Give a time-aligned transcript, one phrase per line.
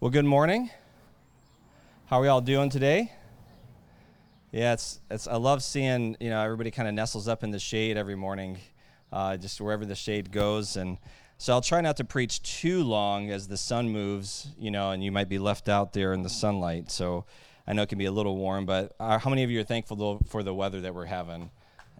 [0.00, 0.70] Well, good morning.
[2.06, 3.10] How are we all doing today?
[4.52, 7.58] Yeah, it's, it's I love seeing you know everybody kind of nestles up in the
[7.58, 8.58] shade every morning,
[9.12, 10.76] uh, just wherever the shade goes.
[10.76, 10.98] And
[11.36, 15.02] so I'll try not to preach too long as the sun moves, you know, and
[15.02, 16.92] you might be left out there in the sunlight.
[16.92, 17.24] So
[17.66, 19.64] I know it can be a little warm, but uh, how many of you are
[19.64, 21.50] thankful for the weather that we're having?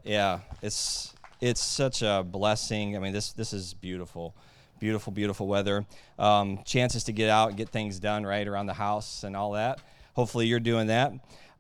[0.05, 2.95] Yeah, it's it's such a blessing.
[2.95, 4.37] I mean, this this is beautiful
[4.79, 5.87] beautiful, beautiful weather.
[6.19, 9.52] Um, chances to get out and get things done right around the house and all
[9.52, 9.80] that.
[10.15, 11.12] Hopefully, you're doing that.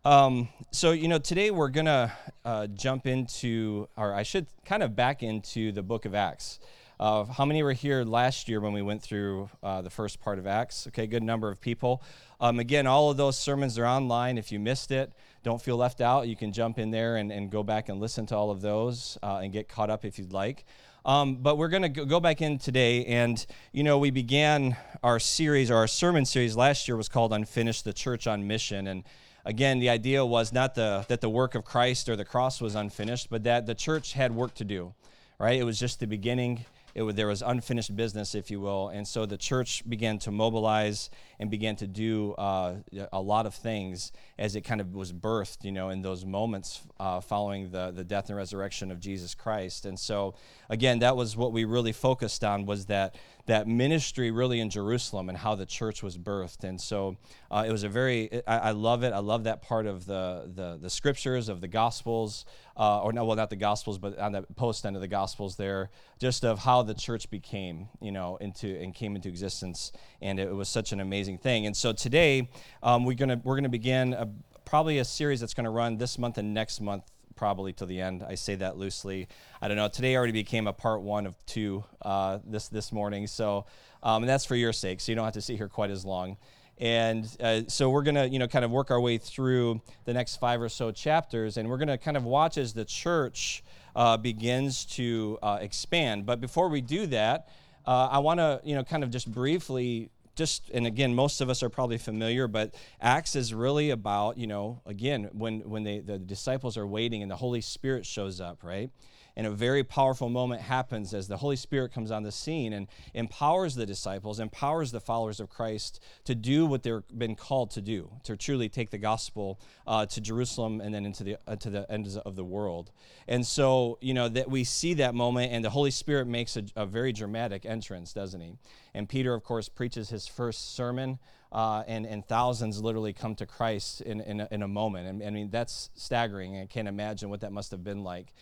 [0.04, 2.12] Um, so, you know, today we're going to
[2.44, 6.60] uh, jump into, or I should kind of back into the book of Acts.
[7.00, 10.38] Uh, how many were here last year when we went through uh, the first part
[10.38, 10.86] of Acts?
[10.88, 12.02] Okay, good number of people.
[12.40, 14.36] Um, again, all of those sermons are online.
[14.38, 16.26] If you missed it, don't feel left out.
[16.26, 19.16] You can jump in there and, and go back and listen to all of those
[19.22, 20.64] uh, and get caught up if you'd like.
[21.08, 25.18] Um, but we're going to go back in today, and you know, we began our
[25.18, 29.04] series, or our sermon series last year was called "Unfinished: The Church on Mission," and
[29.46, 32.74] again, the idea was not the, that the work of Christ or the cross was
[32.74, 34.92] unfinished, but that the church had work to do.
[35.38, 35.58] Right?
[35.58, 36.66] It was just the beginning.
[36.98, 41.10] It there was unfinished business, if you will, and so the church began to mobilize
[41.38, 42.74] and began to do uh,
[43.12, 46.80] a lot of things as it kind of was birthed, you know, in those moments
[46.98, 49.86] uh, following the, the death and resurrection of Jesus Christ.
[49.86, 50.34] And so,
[50.68, 53.14] again, that was what we really focused on was that
[53.48, 56.64] that ministry really in Jerusalem and how the church was birthed.
[56.64, 57.16] And so
[57.50, 59.14] uh, it was a very, I, I, love it.
[59.14, 62.44] I love that part of the, the, the scriptures, of the Gospels,
[62.76, 65.56] uh, or no, well, not the Gospels, but on the post end of the Gospels
[65.56, 65.88] there,
[66.18, 69.92] just of how the church became, you know, into and came into existence.
[70.20, 71.64] And it was such an amazing thing.
[71.64, 72.50] And so today
[72.82, 74.28] um, we're gonna we're gonna begin a,
[74.66, 77.04] probably a series that's gonna run this month and next month
[77.38, 78.24] probably till the end.
[78.26, 79.28] I say that loosely.
[79.62, 79.88] I don't know.
[79.88, 83.26] Today already became a part one of two uh, this this morning.
[83.26, 83.64] So
[84.02, 85.00] um, and that's for your sake.
[85.00, 86.36] So you don't have to sit here quite as long.
[86.78, 90.36] And uh, so we're gonna you know kind of work our way through the next
[90.36, 93.62] five or so chapters, and we're gonna kind of watch as the church
[93.96, 96.26] uh, begins to uh, expand.
[96.26, 97.48] But before we do that.
[97.86, 101.50] Uh, I want to, you know, kind of just briefly just and again most of
[101.50, 105.98] us are probably familiar but acts is really about you know again when when they
[105.98, 108.90] the disciples are waiting and the holy spirit shows up right
[109.38, 112.88] and a very powerful moment happens as the Holy Spirit comes on the scene and
[113.14, 117.80] empowers the disciples, empowers the followers of Christ to do what they've been called to
[117.80, 121.70] do, to truly take the gospel uh, to Jerusalem and then into the uh, to
[121.70, 122.90] the ends of the world.
[123.28, 126.64] And so, you know, that we see that moment, and the Holy Spirit makes a,
[126.74, 128.56] a very dramatic entrance, doesn't he?
[128.92, 131.20] And Peter, of course, preaches his first sermon.
[131.50, 135.08] Uh, and, and thousands literally come to Christ in, in, a, in a moment.
[135.08, 136.60] And, I mean, that's staggering.
[136.60, 138.34] I can't imagine what that must have been like.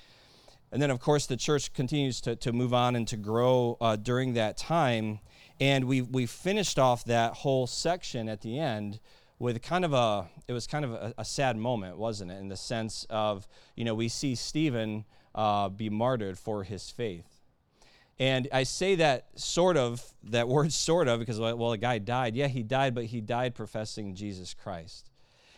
[0.73, 3.97] And then, of course, the church continues to, to move on and to grow uh,
[3.97, 5.21] during that time.
[5.61, 9.01] And we, we finished off that whole section at the end
[9.39, 12.39] with kind of a, it was kind of a, a sad moment, wasn't it?
[12.39, 15.05] In the sense of, you know, we see Stephen
[15.35, 17.43] uh, be martyred for his faith.
[18.19, 22.35] And I say that sort of, that word sort of, because, well, a guy died.
[22.35, 25.11] Yeah, he died, but he died professing Jesus Christ.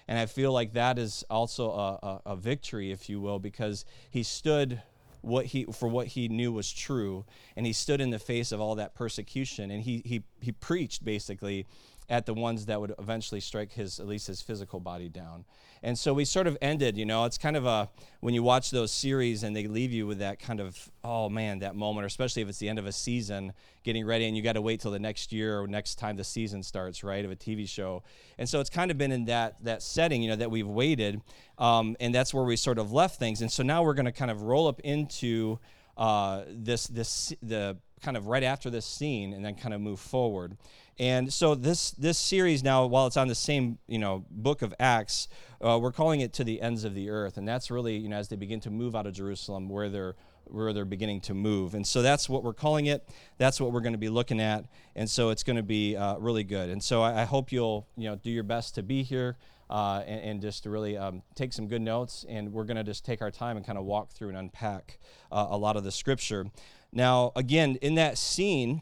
[0.08, 3.84] And I feel like that is also a, a, a victory, if you will, because
[4.10, 4.82] he stood
[5.28, 7.24] what he for what he knew was true
[7.56, 11.04] and he stood in the face of all that persecution and he he he preached
[11.04, 11.66] basically
[12.08, 15.44] at the ones that would eventually strike his at least his physical body down.
[15.82, 17.88] And so we sort of ended you know it's kind of a
[18.20, 21.60] when you watch those series and they leave you with that kind of oh man
[21.60, 23.52] that moment or especially if it's the end of a season
[23.84, 26.24] getting ready and you got to wait till the next year or next time the
[26.24, 28.02] season starts right of a tv show.
[28.38, 31.20] And so it's kind of been in that that setting you know that we've waited
[31.58, 33.42] um, and that's where we sort of left things.
[33.42, 35.58] And so now we're going to kind of roll up into
[35.98, 39.98] uh, this this the kind of right after this scene and then kind of move
[39.98, 40.56] forward
[40.98, 44.74] and so this this series now, while it's on the same you know book of
[44.80, 45.28] Acts,
[45.60, 48.16] uh, we're calling it to the ends of the earth, and that's really you know
[48.16, 51.74] as they begin to move out of Jerusalem, where they're where they're beginning to move,
[51.74, 53.08] and so that's what we're calling it.
[53.36, 54.64] That's what we're going to be looking at,
[54.96, 56.68] and so it's going to be uh, really good.
[56.68, 59.36] And so I, I, hope you'll you know do your best to be here.
[59.70, 62.82] Uh, and, and, just to really um, take some good notes, and we're going to
[62.82, 64.98] just take our time and kind of walk through and unpack
[65.30, 66.46] uh, a lot of the scripture.
[66.90, 68.80] Now, again, in that scene,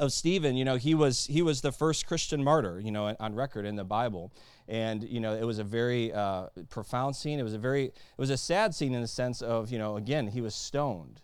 [0.00, 3.34] of Stephen, you know, he was he was the first Christian martyr, you know, on
[3.34, 4.32] record in the Bible,
[4.68, 7.38] and you know, it was a very uh, profound scene.
[7.38, 9.96] It was a very it was a sad scene in the sense of you know,
[9.96, 11.20] again, he was stoned,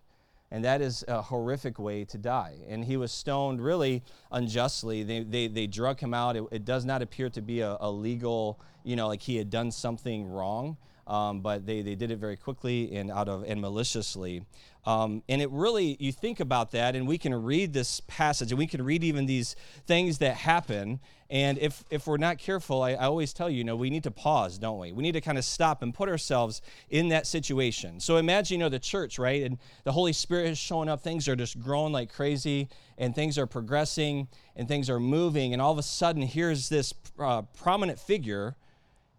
[0.51, 2.55] and that is a horrific way to die.
[2.69, 5.03] And he was stoned really unjustly.
[5.03, 6.37] They they, they drug him out.
[6.37, 9.51] It, it does not appear to be a, a legal, you know, like he had
[9.51, 10.77] done something wrong.
[11.11, 14.45] um, but they, they did it very quickly and out of and maliciously.
[14.87, 18.59] Um, and it really, you think about that, and we can read this passage, and
[18.59, 19.55] we can read even these
[19.87, 21.01] things that happen.
[21.29, 24.05] And if, if we're not careful, I, I always tell you, you know, we need
[24.05, 24.93] to pause, don't we?
[24.93, 28.01] We need to kind of stop and put ourselves in that situation.
[28.01, 29.43] So imagine, you know, the church, right?
[29.43, 31.03] And the Holy Spirit is showing up.
[31.03, 35.53] Things are just growing like crazy, and things are progressing, and things are moving.
[35.53, 38.57] And all of a sudden, here's this uh, prominent figure,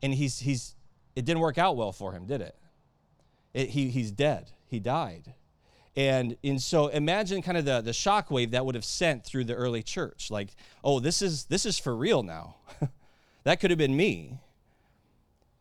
[0.01, 0.75] and he's, he's,
[1.15, 2.55] it didn't work out well for him, did it?
[3.53, 4.51] it he, he's dead.
[4.65, 5.33] He died.
[5.95, 9.55] And, and so imagine kind of the, the shockwave that would have sent through the
[9.55, 10.31] early church.
[10.31, 12.55] Like, oh, this is, this is for real now.
[13.43, 14.39] that could have been me.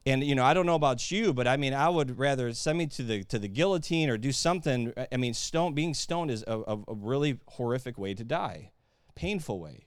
[0.06, 2.78] And, you know, I don't know about you, but I mean, I would rather send
[2.78, 4.92] me to the, to the guillotine or do something.
[5.12, 8.70] I mean, stone, being stoned is a, a, really horrific way to die,
[9.14, 9.86] painful way.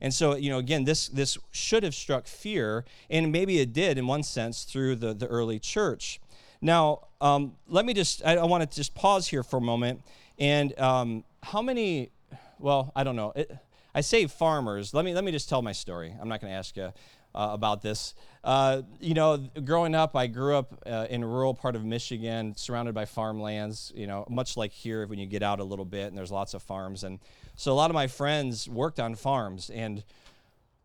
[0.00, 3.98] And so, you know, again, this, this should have struck fear, and maybe it did
[3.98, 6.20] in one sense through the, the early church.
[6.60, 10.02] Now, um, let me just, I, I want to just pause here for a moment.
[10.38, 12.10] And um, how many,
[12.58, 13.32] well, I don't know.
[13.34, 13.50] It,
[13.94, 14.94] I say farmers.
[14.94, 16.14] Let me, let me just tell my story.
[16.20, 16.92] I'm not going to ask you
[17.34, 18.14] uh, about this.
[18.44, 22.54] Uh, you know, growing up, I grew up uh, in a rural part of Michigan,
[22.56, 26.08] surrounded by farmlands, you know, much like here when you get out a little bit
[26.08, 27.04] and there's lots of farms.
[27.04, 27.18] And
[27.56, 29.70] so a lot of my friends worked on farms.
[29.70, 30.04] And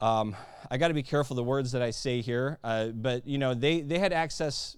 [0.01, 0.35] um,
[0.69, 3.53] I got to be careful the words that I say here, uh, but, you know,
[3.53, 4.75] they, they had access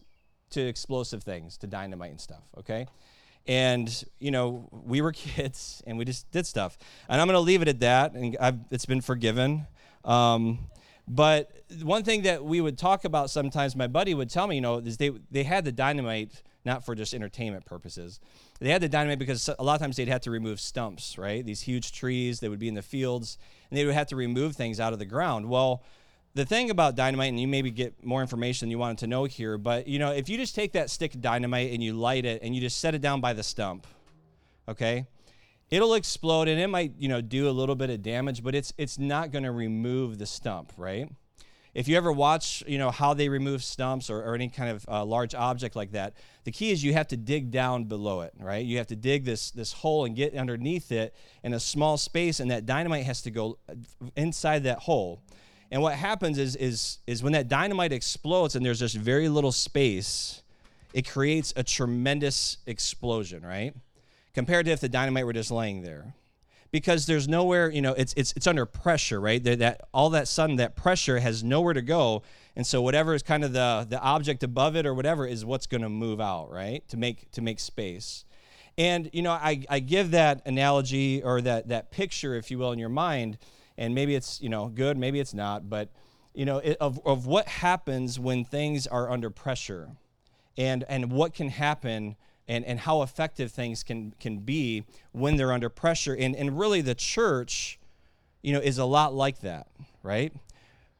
[0.51, 2.87] to explosive things, to dynamite and stuff, okay?
[3.47, 6.77] And, you know, we were kids and we just did stuff.
[7.09, 9.67] And I'm going to leave it at that, and I've, it's been forgiven.
[10.03, 10.59] Um,
[11.07, 11.51] but
[11.83, 14.77] one thing that we would talk about sometimes, my buddy would tell me, you know,
[14.77, 18.19] is they, they had the dynamite not for just entertainment purposes.
[18.59, 21.45] They had the dynamite because a lot of times they'd have to remove stumps, right?
[21.45, 23.37] These huge trees, they would be in the fields,
[23.69, 25.47] and they would have to remove things out of the ground.
[25.47, 25.83] Well,
[26.35, 29.23] the thing about dynamite, and you maybe get more information than you wanted to know
[29.23, 32.25] here, but you know, if you just take that stick of dynamite and you light
[32.25, 33.87] it and you just set it down by the stump,
[34.67, 35.07] okay,
[35.71, 38.73] it'll explode and it might you know do a little bit of damage, but it's
[38.77, 41.09] it's not going to remove the stump, right?
[41.73, 44.85] If you ever watch, you know, how they remove stumps or, or any kind of
[44.87, 46.13] uh, large object like that,
[46.45, 48.65] the key is you have to dig down below it, right?
[48.65, 52.41] You have to dig this this hole and get underneath it in a small space,
[52.41, 53.75] and that dynamite has to go uh,
[54.17, 55.21] inside that hole.
[55.71, 59.51] And what happens is, is, is when that dynamite explodes and there's just very little
[59.51, 60.41] space,
[60.93, 63.73] it creates a tremendous explosion, right?
[64.33, 66.13] Compared to if the dynamite were just laying there.
[66.71, 69.43] Because there's nowhere, you know, it's, it's, it's under pressure, right?
[69.43, 72.21] That, that all that sudden, that pressure has nowhere to go.
[72.55, 75.67] And so whatever is kind of the, the object above it or whatever is what's
[75.67, 76.87] going to move out, right?
[76.89, 78.25] To make, to make space.
[78.77, 82.71] And, you know, I, I give that analogy or that, that picture, if you will,
[82.73, 83.37] in your mind
[83.77, 85.89] and maybe it's you know good maybe it's not but
[86.33, 89.89] you know it, of, of what happens when things are under pressure
[90.57, 92.15] and and what can happen
[92.47, 96.15] and, and how effective things can can be when they're under pressure.
[96.15, 97.79] And and really the church
[98.41, 99.67] you know is a lot like that
[100.03, 100.33] right?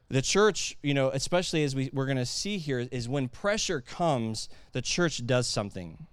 [0.09, 3.81] The church you know especially as we, we're going to see here is when pressure
[3.81, 6.07] comes the church does something.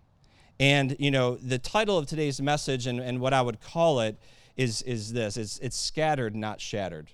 [0.60, 4.16] And you know the title of today's message and, and what i would call it
[4.56, 7.10] is, is this it's, it's scattered, not shattered.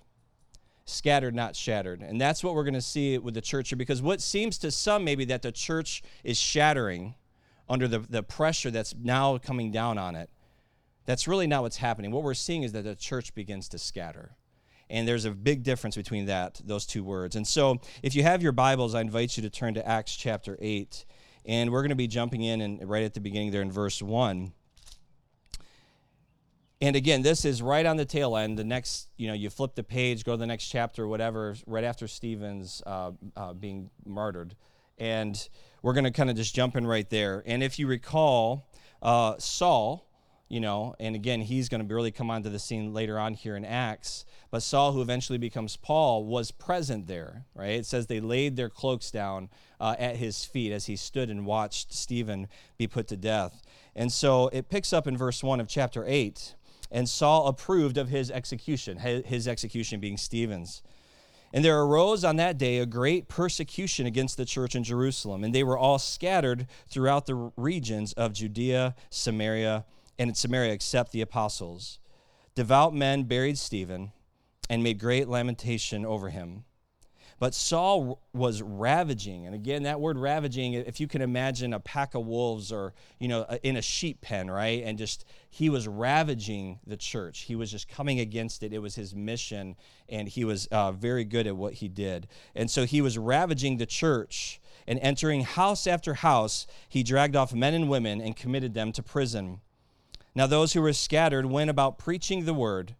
[0.84, 2.00] Scattered, not shattered.
[2.00, 4.70] And that's what we're going to see with the church here because what seems to
[4.70, 7.14] some maybe that the church is shattering
[7.68, 10.30] under the, the pressure that's now coming down on it,
[11.04, 12.10] that's really not what's happening.
[12.10, 14.36] What we're seeing is that the church begins to scatter.
[14.90, 17.36] And there's a big difference between that, those two words.
[17.36, 20.56] And so, if you have your Bibles, I invite you to turn to Acts chapter
[20.60, 21.04] 8.
[21.44, 24.00] And we're going to be jumping in and right at the beginning there in verse
[24.00, 24.52] 1.
[26.80, 28.56] And again, this is right on the tail end.
[28.56, 31.82] The next, you know, you flip the page, go to the next chapter, whatever, right
[31.82, 34.54] after Stephen's uh, uh, being martyred.
[34.96, 35.48] And
[35.82, 37.42] we're going to kind of just jump in right there.
[37.46, 38.68] And if you recall,
[39.02, 40.08] uh, Saul,
[40.48, 43.56] you know, and again, he's going to really come onto the scene later on here
[43.56, 44.24] in Acts.
[44.50, 47.72] But Saul, who eventually becomes Paul, was present there, right?
[47.72, 51.44] It says they laid their cloaks down uh, at his feet as he stood and
[51.44, 52.46] watched Stephen
[52.78, 53.62] be put to death.
[53.94, 56.54] And so it picks up in verse 1 of chapter 8
[56.90, 60.82] and Saul approved of his execution, his execution being Stephen's.
[61.52, 65.54] And there arose on that day a great persecution against the church in Jerusalem, and
[65.54, 69.86] they were all scattered throughout the regions of Judea, Samaria,
[70.18, 71.98] and in Samaria except the apostles.
[72.54, 74.12] Devout men buried Stephen
[74.68, 76.64] and made great lamentation over him.
[77.40, 82.14] But Saul was ravaging, and again, that word ravaging, if you can imagine a pack
[82.16, 84.82] of wolves or, you know, in a sheep pen, right?
[84.84, 87.42] And just, he was ravaging the church.
[87.42, 88.72] He was just coming against it.
[88.72, 89.76] It was his mission,
[90.08, 92.26] and he was uh, very good at what he did.
[92.56, 94.60] And so he was ravaging the church.
[94.88, 99.02] and entering house after house, he dragged off men and women and committed them to
[99.02, 99.60] prison.
[100.34, 102.94] Now, those who were scattered went about preaching the word.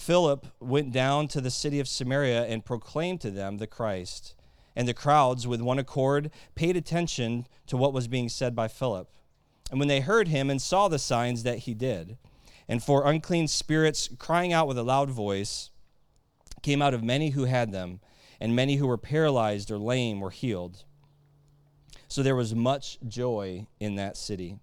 [0.00, 4.34] Philip went down to the city of Samaria and proclaimed to them the Christ.
[4.74, 9.10] And the crowds, with one accord, paid attention to what was being said by Philip.
[9.70, 12.16] And when they heard him and saw the signs that he did,
[12.66, 15.68] and for unclean spirits crying out with a loud voice,
[16.62, 18.00] came out of many who had them,
[18.40, 20.82] and many who were paralyzed or lame were healed.
[22.08, 24.60] So there was much joy in that city.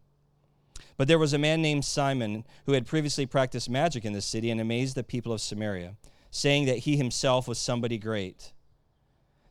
[0.97, 4.49] But there was a man named Simon who had previously practiced magic in the city
[4.49, 5.95] and amazed the people of Samaria,
[6.31, 8.51] saying that he himself was somebody great.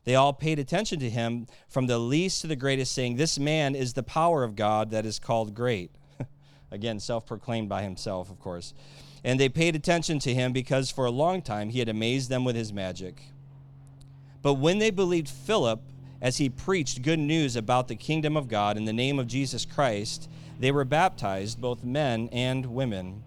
[0.03, 3.75] They all paid attention to him from the least to the greatest, saying, This man
[3.75, 5.91] is the power of God that is called great.
[6.71, 8.73] Again, self proclaimed by himself, of course.
[9.23, 12.45] And they paid attention to him because for a long time he had amazed them
[12.45, 13.21] with his magic.
[14.41, 15.81] But when they believed Philip
[16.21, 19.65] as he preached good news about the kingdom of God in the name of Jesus
[19.65, 23.23] Christ, they were baptized, both men and women.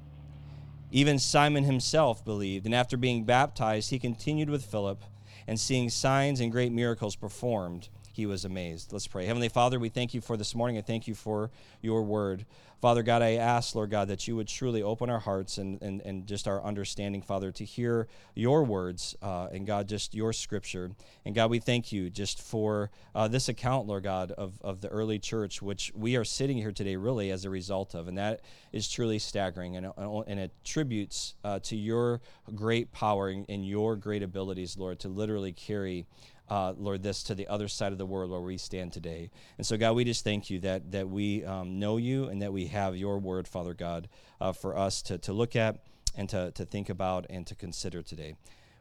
[0.90, 5.04] Even Simon himself believed, and after being baptized, he continued with Philip,
[5.46, 8.92] and seeing signs and great miracles performed, he was amazed.
[8.92, 9.24] Let's pray.
[9.24, 10.76] Heavenly Father, we thank you for this morning.
[10.76, 12.44] I thank you for your word.
[12.80, 16.00] Father God, I ask, Lord God, that you would truly open our hearts and, and,
[16.00, 20.90] and just our understanding, Father, to hear your words uh, and God, just your scripture.
[21.26, 24.88] And God, we thank you just for uh, this account, Lord God, of, of the
[24.88, 28.08] early church, which we are sitting here today really as a result of.
[28.08, 28.40] And that
[28.72, 32.22] is truly staggering and, and it tributes uh, to your
[32.54, 36.06] great power and, and your great abilities, Lord, to literally carry
[36.50, 39.30] uh, Lord, this to the other side of the world where we stand today.
[39.56, 42.52] And so, God, we just thank you that, that we um, know you and that
[42.52, 44.08] we have your word, Father God,
[44.40, 45.84] uh, for us to, to look at
[46.16, 48.34] and to, to think about and to consider today.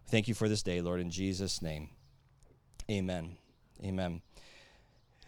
[0.07, 1.89] Thank you for this day, Lord, in Jesus' name.
[2.89, 3.37] Amen.
[3.83, 4.21] Amen.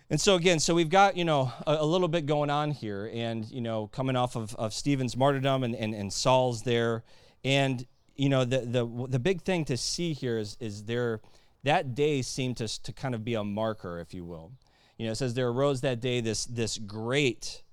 [0.09, 3.09] And so again, so we've got, you know, a, a, little bit going on here
[3.13, 7.03] and, you know, coming off of, of Stephen's martyrdom and, and, and Saul's there.
[7.45, 11.21] And, you know, the, the, the big thing to see here is, is there,
[11.63, 14.51] that day seemed to, to kind of be a marker, if you will.
[14.97, 17.63] You know, it says there arose that day this, this great,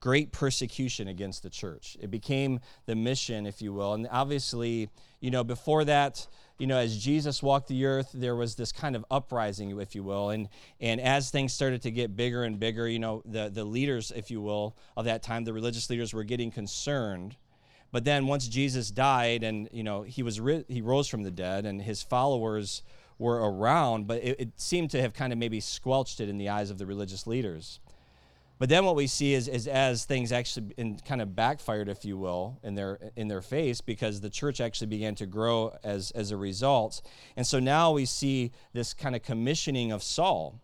[0.00, 1.96] great persecution against the church.
[2.00, 3.94] It became the mission, if you will.
[3.94, 6.26] And obviously, you know, before that,
[6.58, 10.02] you know, as Jesus walked the earth, there was this kind of uprising, if you
[10.02, 10.30] will.
[10.30, 10.48] And,
[10.80, 14.30] and as things started to get bigger and bigger, you know, the, the leaders, if
[14.30, 17.36] you will, of that time, the religious leaders were getting concerned.
[17.92, 21.30] But then once Jesus died and, you know, he, was ri- he rose from the
[21.30, 22.82] dead and his followers
[23.18, 26.48] were around, but it, it, seemed to have kind of maybe squelched it in the
[26.48, 27.80] eyes of the religious leaders.
[28.58, 32.04] But then what we see is, is as things actually in, kind of backfired, if
[32.04, 36.10] you will, in their in their face, because the church actually began to grow as
[36.12, 37.00] as a result.
[37.36, 40.60] And so now we see this kind of commissioning of Saul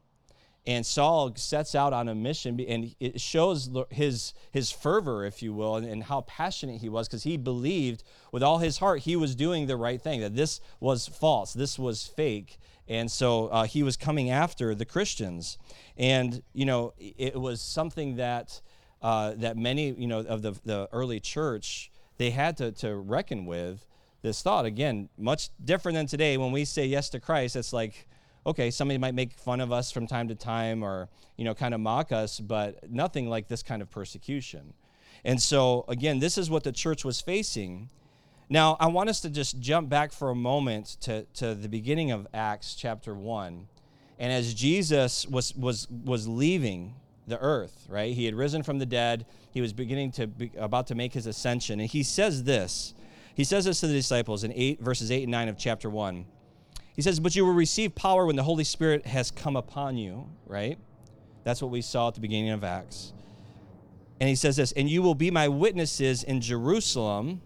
[0.66, 5.52] and Saul sets out on a mission, and it shows his, his fervor, if you
[5.52, 8.02] will, and, and how passionate he was, because he believed
[8.33, 11.78] with all his heart he was doing the right thing, that this was false, this
[11.78, 12.59] was fake.
[12.88, 15.59] And so uh, he was coming after the Christians.
[15.97, 18.61] And, you know, it was something that,
[19.02, 23.47] uh, that many, you know, of the, the early church, they had to, to reckon
[23.47, 23.87] with
[24.23, 24.64] this thought.
[24.64, 28.06] Again, much different than today when we say yes to Christ, it's like,
[28.47, 31.75] okay, somebody might make fun of us from time to time or, you know, kind
[31.75, 34.75] of mock us, but nothing like this kind of persecution.
[35.25, 37.89] And so, again, this is what the church was facing.
[38.51, 42.11] Now, I want us to just jump back for a moment to, to the beginning
[42.11, 43.67] of Acts chapter 1.
[44.19, 46.95] And as Jesus was, was, was leaving
[47.27, 48.15] the earth, right?
[48.15, 49.25] He had risen from the dead.
[49.51, 51.81] He was beginning to be, about to make his ascension.
[51.81, 52.95] And he says this.
[53.35, 56.27] He says this to the disciples in 8 verses 8 and 9 of chapter 1.
[56.95, 60.29] He says, But you will receive power when the Holy Spirit has come upon you,
[60.47, 60.79] right?
[61.45, 63.13] That's what we saw at the beginning of Acts.
[64.21, 67.43] And he says this, and you will be my witnesses in Jerusalem.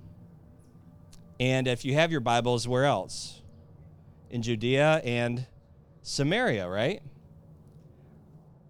[1.40, 3.42] And if you have your Bibles, where else?
[4.30, 5.46] In Judea and
[6.02, 7.02] Samaria, right?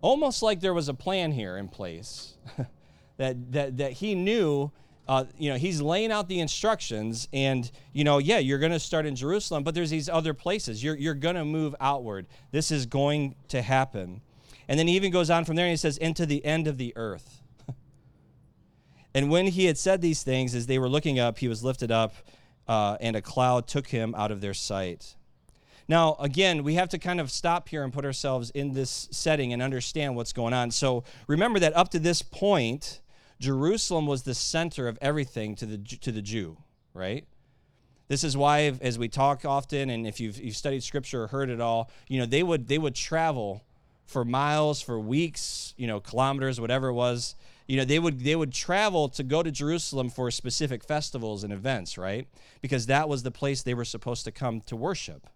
[0.01, 2.35] Almost like there was a plan here in place
[3.17, 4.71] that, that, that he knew
[5.09, 8.79] uh, you know, he's laying out the instructions, and you know, yeah, you're going to
[8.79, 10.85] start in Jerusalem, but there's these other places.
[10.85, 12.27] You're you're going to move outward.
[12.51, 14.21] This is going to happen,
[14.69, 16.77] and then he even goes on from there, and he says, "Into the end of
[16.77, 17.41] the earth."
[19.15, 21.91] and when he had said these things, as they were looking up, he was lifted
[21.91, 22.15] up,
[22.69, 25.17] uh, and a cloud took him out of their sight.
[25.89, 29.55] Now, again, we have to kind of stop here and put ourselves in this setting
[29.55, 30.71] and understand what's going on.
[30.71, 33.01] So remember that up to this point
[33.41, 36.59] Jerusalem was the center of everything to the, to the Jew,
[36.95, 37.25] right?
[38.09, 41.51] This is why, as we talk often, and if you've, you've studied scripture or heard
[41.51, 43.65] it all, you know, they would, they would travel
[44.09, 47.35] for miles, for weeks, you know, kilometers, whatever it was.
[47.67, 51.53] You know, they would they would travel to go to Jerusalem for specific festivals and
[51.53, 52.27] events, right?
[52.63, 55.27] Because that was the place they were supposed to come to worship.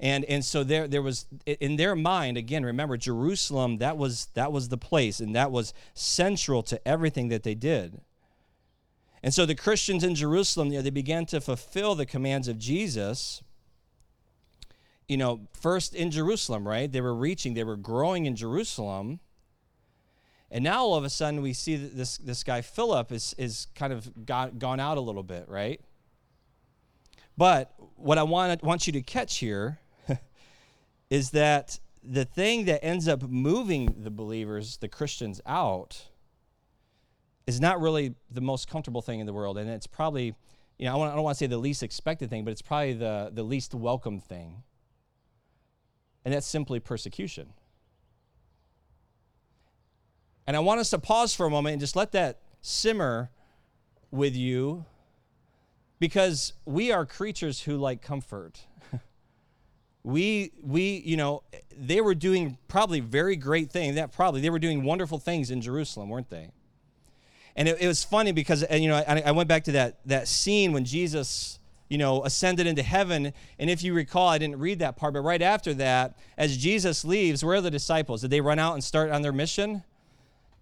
[0.00, 4.50] And and so there there was in their mind again remember Jerusalem that was that
[4.50, 8.00] was the place and that was central to everything that they did.
[9.22, 12.58] And so the Christians in Jerusalem, you know, they began to fulfill the commands of
[12.58, 13.42] Jesus
[15.10, 16.90] you know, first in Jerusalem, right?
[16.90, 19.18] They were reaching, they were growing in Jerusalem.
[20.52, 23.66] And now all of a sudden we see that this, this guy Philip is, is
[23.74, 25.80] kind of got, gone out a little bit, right?
[27.36, 29.80] But what I want, want you to catch here
[31.10, 36.08] is that the thing that ends up moving the believers, the Christians, out
[37.46, 39.58] is not really the most comfortable thing in the world.
[39.58, 40.34] And it's probably,
[40.78, 43.30] you know, I, don't want to say the least expected thing, but it's probably the,
[43.34, 44.62] the least welcome thing
[46.24, 47.52] and that's simply persecution.
[50.46, 53.30] And I want us to pause for a moment and just let that simmer
[54.10, 54.84] with you
[55.98, 58.66] because we are creatures who like comfort.
[60.02, 61.42] We we you know
[61.76, 65.60] they were doing probably very great things that probably they were doing wonderful things in
[65.60, 66.48] jerusalem weren't they
[67.54, 70.26] and it, it was funny because you know I, I, went back to that that
[70.26, 73.34] scene when jesus you know, ascended into heaven.
[73.58, 77.04] And if you recall, I didn't read that part, but right after that, as Jesus
[77.04, 78.22] leaves, where are the disciples?
[78.22, 79.82] Did they run out and start on their mission?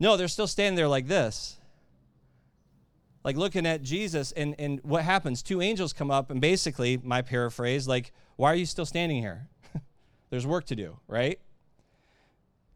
[0.00, 1.58] No, they're still standing there like this.
[3.24, 5.42] Like looking at Jesus, and, and what happens?
[5.42, 9.48] Two angels come up, and basically, my paraphrase, like, why are you still standing here?
[10.30, 11.38] There's work to do, right?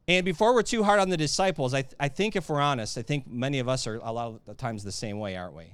[0.07, 2.99] And before we're too hard on the disciples, I, th- I think if we're honest,
[2.99, 5.54] I think many of us are a lot of the times the same way, aren't
[5.54, 5.73] we?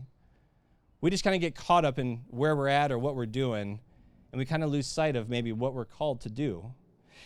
[1.01, 3.81] we just kind of get caught up in where we're at or what we're doing,
[4.33, 6.73] and we kind of lose sight of maybe what we're called to do.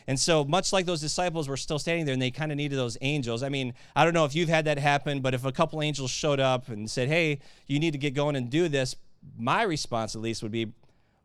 [0.06, 2.76] And so, much like those disciples were still standing there and they kind of needed
[2.76, 3.42] those angels.
[3.42, 6.10] I mean, I don't know if you've had that happen, but if a couple angels
[6.10, 8.96] showed up and said, Hey, you need to get going and do this,
[9.38, 10.72] my response at least would be,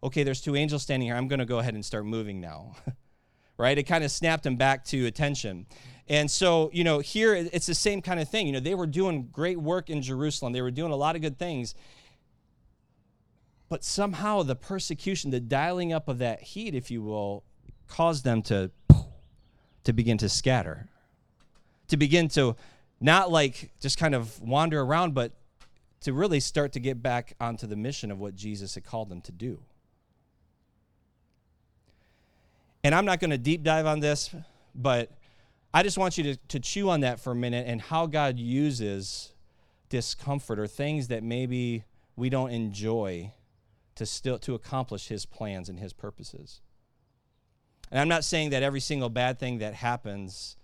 [0.04, 1.16] Okay, there's two angels standing here.
[1.16, 2.76] I'm going to go ahead and start moving now.
[3.58, 3.78] right?
[3.78, 5.66] It kind of snapped them back to attention.
[6.08, 8.46] And so, you know, here it's the same kind of thing.
[8.46, 11.22] You know, they were doing great work in Jerusalem, they were doing a lot of
[11.22, 11.76] good things.
[13.70, 17.44] But somehow the persecution, the dialing up of that heat, if you will,
[17.90, 18.72] caused them to,
[19.84, 20.88] to begin to scatter,
[21.90, 22.56] to begin to
[23.02, 25.34] not like just kind of wander around, but
[26.02, 29.20] to really start to get back onto the mission of what Jesus had called them
[29.22, 29.60] to do.
[32.88, 34.34] And I'm not going to deep dive on this,
[34.74, 35.12] but
[35.74, 38.40] I just want you to, to chew on that for a minute and how God
[38.40, 39.34] uses
[39.90, 41.84] discomfort or things that maybe
[42.16, 43.34] we don't enjoy
[43.96, 46.62] to still to accomplish his plans and his purposes.
[47.92, 50.56] And I'm not saying that every single bad thing that happens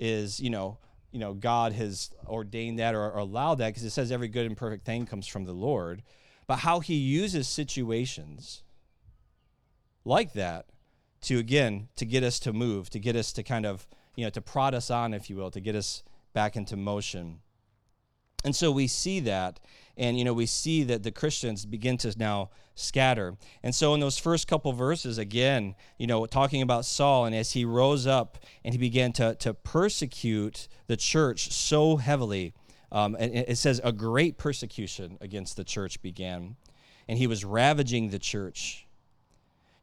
[0.00, 0.78] is, you know,
[1.12, 4.46] you know, God has ordained that or, or allowed that because it says every good
[4.46, 6.02] and perfect thing comes from the Lord.
[6.48, 8.64] But how he uses situations
[10.04, 10.66] like that
[11.22, 14.30] to again to get us to move, to get us to kind of, you know,
[14.30, 16.02] to prod us on, if you will, to get us
[16.32, 17.40] back into motion.
[18.44, 19.60] And so we see that
[19.98, 24.00] and you know we see that the christians begin to now scatter and so in
[24.00, 28.38] those first couple verses again you know talking about saul and as he rose up
[28.64, 32.54] and he began to, to persecute the church so heavily
[32.90, 36.56] um, and it says a great persecution against the church began
[37.08, 38.86] and he was ravaging the church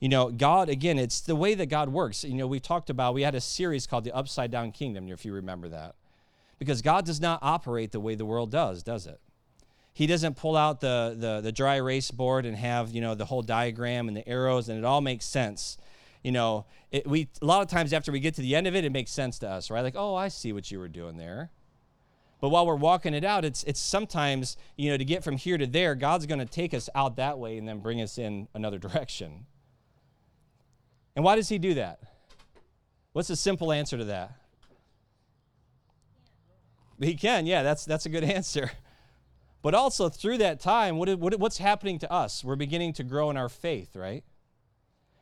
[0.06, 3.16] you know god again it's the way that god works you know we talked about
[3.16, 5.96] we had a series called the upside down kingdom if you remember that
[6.60, 9.20] because god does not operate the way the world does does it
[9.96, 13.24] he doesn't pull out the, the, the dry erase board and have, you know, the
[13.24, 15.78] whole diagram and the arrows and it all makes sense.
[16.22, 18.76] You know, it, we, a lot of times after we get to the end of
[18.76, 19.80] it, it makes sense to us, right?
[19.80, 21.50] Like, oh, I see what you were doing there.
[22.42, 25.58] But while we're walking it out, it's, it's sometimes, you know, to get from here
[25.58, 28.50] to there, God's going to take us out that way and then bring us in
[28.54, 29.46] another direction.
[31.16, 32.00] And why does he do that?
[33.14, 34.34] What's the simple answer to that?
[37.00, 38.72] He can, yeah, that's, that's a good answer.
[39.62, 42.44] But also through that time, what, what, what's happening to us?
[42.44, 44.24] We're beginning to grow in our faith, right?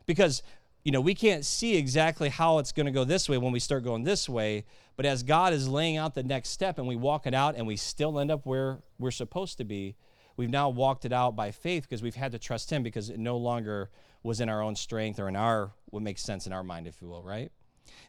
[0.05, 0.43] Because
[0.83, 3.59] you know, we can't see exactly how it's going to go this way when we
[3.59, 4.65] start going this way,
[4.97, 7.65] but as God is laying out the next step and we walk it out and
[7.65, 9.95] we still end up where we're supposed to be,
[10.35, 13.17] we've now walked it out by faith because we've had to trust Him because it
[13.17, 13.89] no longer
[14.23, 17.01] was in our own strength or in our, what makes sense in our mind, if
[17.01, 17.51] you will, right?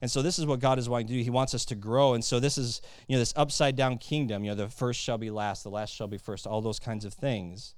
[0.00, 1.22] And so this is what God is wanting to do.
[1.22, 2.14] He wants us to grow.
[2.14, 5.18] And so this is, you know, this upside down kingdom, you know, the first shall
[5.18, 7.74] be last, the last shall be first, all those kinds of things.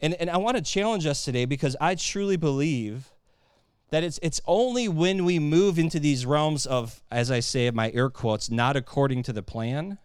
[0.00, 3.12] And, and I want to challenge us today because I truly believe
[3.90, 7.90] that it's it's only when we move into these realms of as i say my
[7.92, 9.98] air quotes not according to the plan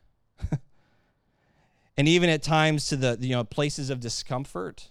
[1.97, 4.90] and even at times to the you know places of discomfort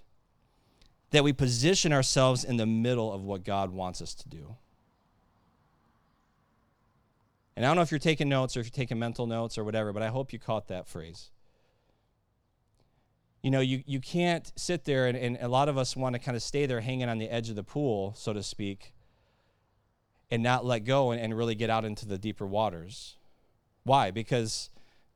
[1.10, 4.56] that we position ourselves in the middle of what god wants us to do
[7.56, 9.64] and i don't know if you're taking notes or if you're taking mental notes or
[9.64, 11.30] whatever but i hope you caught that phrase
[13.42, 16.18] you know, you, you can't sit there, and, and a lot of us want to
[16.18, 18.92] kind of stay there hanging on the edge of the pool, so to speak,
[20.30, 23.16] and not let go and, and really get out into the deeper waters.
[23.84, 24.10] Why?
[24.10, 24.68] Because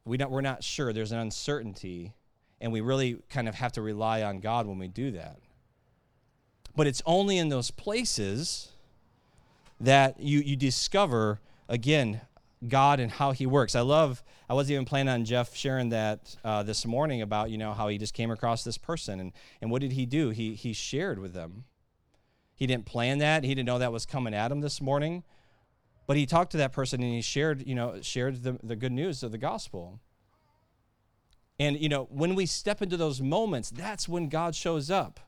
[0.06, 0.92] we don't, we're not sure.
[0.92, 2.14] There's an uncertainty,
[2.62, 5.38] and we really kind of have to rely on God when we do that.
[6.76, 8.72] But it's only in those places
[9.80, 12.20] that you, you discover, again,
[12.66, 13.74] God and how He works.
[13.74, 14.22] I love.
[14.48, 17.88] I wasn't even planning on Jeff sharing that uh, this morning about you know how
[17.88, 20.30] he just came across this person and and what did he do?
[20.30, 21.64] He he shared with them.
[22.54, 23.42] He didn't plan that.
[23.42, 25.24] He didn't know that was coming at him this morning,
[26.06, 28.92] but he talked to that person and he shared you know shared the the good
[28.92, 30.00] news of the gospel.
[31.58, 35.20] And you know when we step into those moments, that's when God shows up.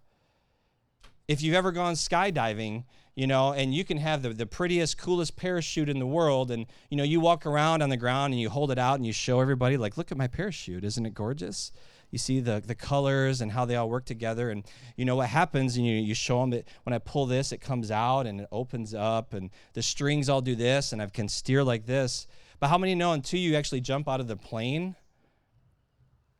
[1.28, 2.84] If you've ever gone skydiving,
[3.16, 6.50] you know, and you can have the, the prettiest, coolest parachute in the world.
[6.50, 9.06] And, you know, you walk around on the ground and you hold it out and
[9.06, 10.84] you show everybody, like, look at my parachute.
[10.84, 11.72] Isn't it gorgeous?
[12.10, 14.50] You see the, the colors and how they all work together.
[14.50, 14.64] And,
[14.96, 17.60] you know, what happens, and you, you show them that when I pull this, it
[17.60, 21.28] comes out and it opens up, and the strings all do this, and I can
[21.28, 22.26] steer like this.
[22.60, 24.94] But how many know until you actually jump out of the plane,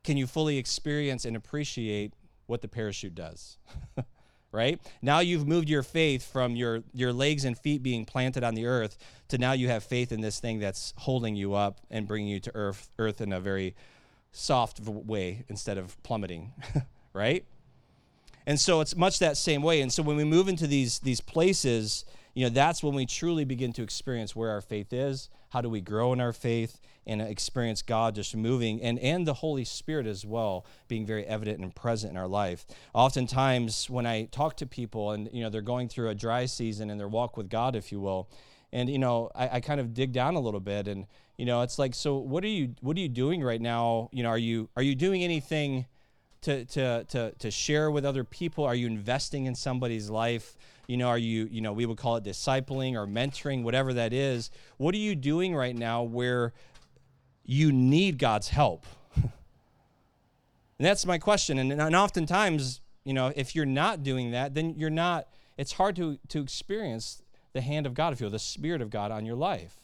[0.04, 2.12] can you fully experience and appreciate
[2.46, 3.58] what the parachute does?
[4.56, 4.80] right?
[5.02, 8.64] Now you've moved your faith from your, your legs and feet being planted on the
[8.64, 8.96] earth
[9.28, 12.40] to now you have faith in this thing that's holding you up and bringing you
[12.40, 13.74] to earth, earth in a very
[14.32, 16.52] soft way instead of plummeting,
[17.12, 17.44] right?
[18.46, 19.82] And so it's much that same way.
[19.82, 23.46] And so when we move into these, these places, you know, that's when we truly
[23.46, 27.22] begin to experience where our faith is, how do we grow in our faith, and
[27.22, 31.74] experience God just moving and, and the Holy Spirit as well being very evident and
[31.74, 32.66] present in our life.
[32.92, 36.90] Oftentimes when I talk to people and you know they're going through a dry season
[36.90, 38.28] in their walk with God, if you will,
[38.70, 41.06] and you know I, I kind of dig down a little bit and
[41.38, 44.10] you know it's like so what are you what are you doing right now?
[44.12, 45.86] You know, are you are you doing anything
[46.42, 48.64] to to to to share with other people?
[48.64, 50.54] Are you investing in somebody's life?
[50.86, 54.12] You know are you you know we would call it discipling or mentoring whatever that
[54.12, 56.52] is what are you doing right now where
[57.46, 58.84] you need God's help.
[59.14, 59.30] and
[60.80, 61.58] that's my question.
[61.58, 65.96] And, and oftentimes, you know, if you're not doing that, then you're not, it's hard
[65.96, 67.22] to, to experience
[67.52, 69.76] the hand of God, if you will, the Spirit of God on your life.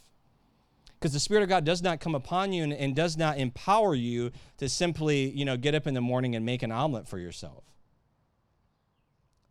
[0.98, 3.94] Because the Spirit of God does not come upon you and, and does not empower
[3.94, 7.18] you to simply, you know, get up in the morning and make an omelet for
[7.18, 7.64] yourself.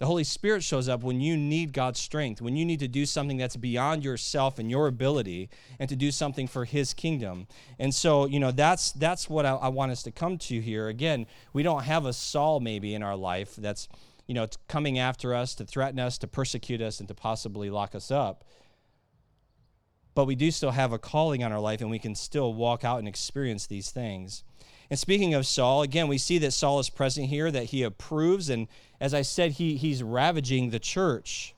[0.01, 3.05] The Holy Spirit shows up when you need God's strength, when you need to do
[3.05, 7.45] something that's beyond yourself and your ability, and to do something for His kingdom.
[7.77, 10.87] And so, you know, that's that's what I, I want us to come to here.
[10.87, 13.87] Again, we don't have a Saul maybe in our life that's,
[14.25, 17.93] you know, coming after us to threaten us, to persecute us, and to possibly lock
[17.93, 18.43] us up.
[20.15, 22.83] But we do still have a calling on our life, and we can still walk
[22.83, 24.43] out and experience these things.
[24.91, 28.49] And speaking of Saul, again, we see that Saul is present here, that he approves,
[28.49, 28.67] and
[28.99, 31.55] as I said, he, he's ravaging the church.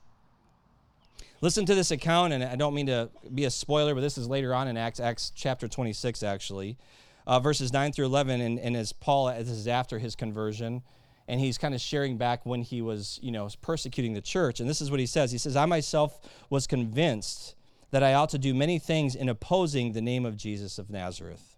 [1.40, 4.28] Listen to this account, and I don't mean to be a spoiler, but this is
[4.28, 6.78] later on in Acts, Acts chapter 26, actually,
[7.26, 8.40] uh, verses 9 through 11.
[8.40, 10.82] And, and as Paul, this is after his conversion,
[11.26, 14.60] and he's kind of sharing back when he was, you know, persecuting the church.
[14.60, 16.20] And this is what he says He says, I myself
[16.50, 17.56] was convinced
[17.90, 21.53] that I ought to do many things in opposing the name of Jesus of Nazareth.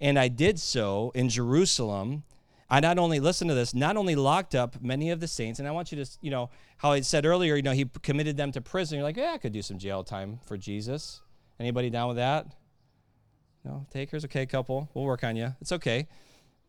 [0.00, 2.24] And I did so in Jerusalem.
[2.70, 5.66] I not only, listen to this, not only locked up many of the saints, and
[5.66, 8.52] I want you to, you know, how I said earlier, you know, he committed them
[8.52, 8.98] to prison.
[8.98, 11.22] You're like, yeah, I could do some jail time for Jesus.
[11.58, 12.46] Anybody down with that?
[13.64, 14.24] No, takers?
[14.26, 14.88] Okay, couple.
[14.94, 15.54] We'll work on you.
[15.60, 16.08] It's okay.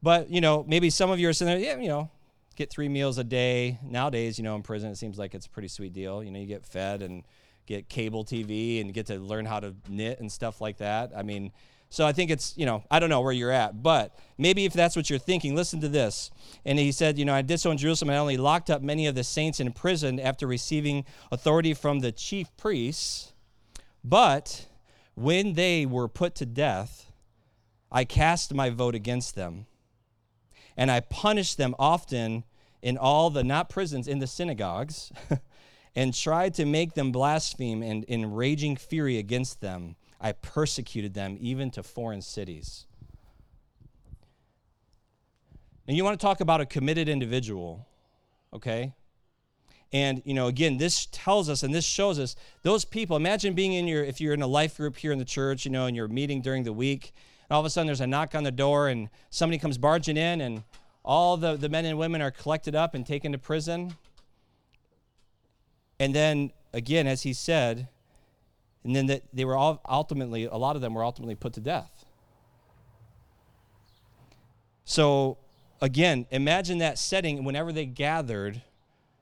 [0.01, 2.09] But, you know, maybe some of you are sitting there, yeah, you know,
[2.55, 3.77] get three meals a day.
[3.83, 6.23] Nowadays, you know, in prison, it seems like it's a pretty sweet deal.
[6.23, 7.23] You know, you get fed and
[7.65, 11.11] get cable TV and get to learn how to knit and stuff like that.
[11.15, 11.51] I mean,
[11.89, 14.73] so I think it's, you know, I don't know where you're at, but maybe if
[14.73, 16.29] that's what you're thinking, listen to this.
[16.63, 18.11] And he said, you know, I did so in Jerusalem.
[18.11, 22.11] I only locked up many of the saints in prison after receiving authority from the
[22.11, 23.33] chief priests.
[24.03, 24.67] But
[25.15, 27.11] when they were put to death,
[27.91, 29.65] I cast my vote against them.
[30.77, 32.43] And I punished them often
[32.83, 35.11] in all the, not prisons, in the synagogues,
[35.95, 39.95] and tried to make them blaspheme and in raging fury against them.
[40.21, 42.85] I persecuted them even to foreign cities.
[45.87, 47.87] And you want to talk about a committed individual,
[48.53, 48.93] okay?
[49.91, 53.15] And, you know, again, this tells us and this shows us those people.
[53.15, 55.71] Imagine being in your, if you're in a life group here in the church, you
[55.71, 57.11] know, and you're meeting during the week,
[57.49, 60.17] and all of a sudden there's a knock on the door and somebody comes barging
[60.17, 60.63] in and
[61.03, 63.95] all the, the men and women are collected up and taken to prison.
[65.99, 67.87] And then, again, as he said,
[68.83, 71.61] and then that they were all ultimately, a lot of them were ultimately put to
[71.61, 72.05] death.
[74.85, 75.37] So,
[75.81, 78.61] again, imagine that setting whenever they gathered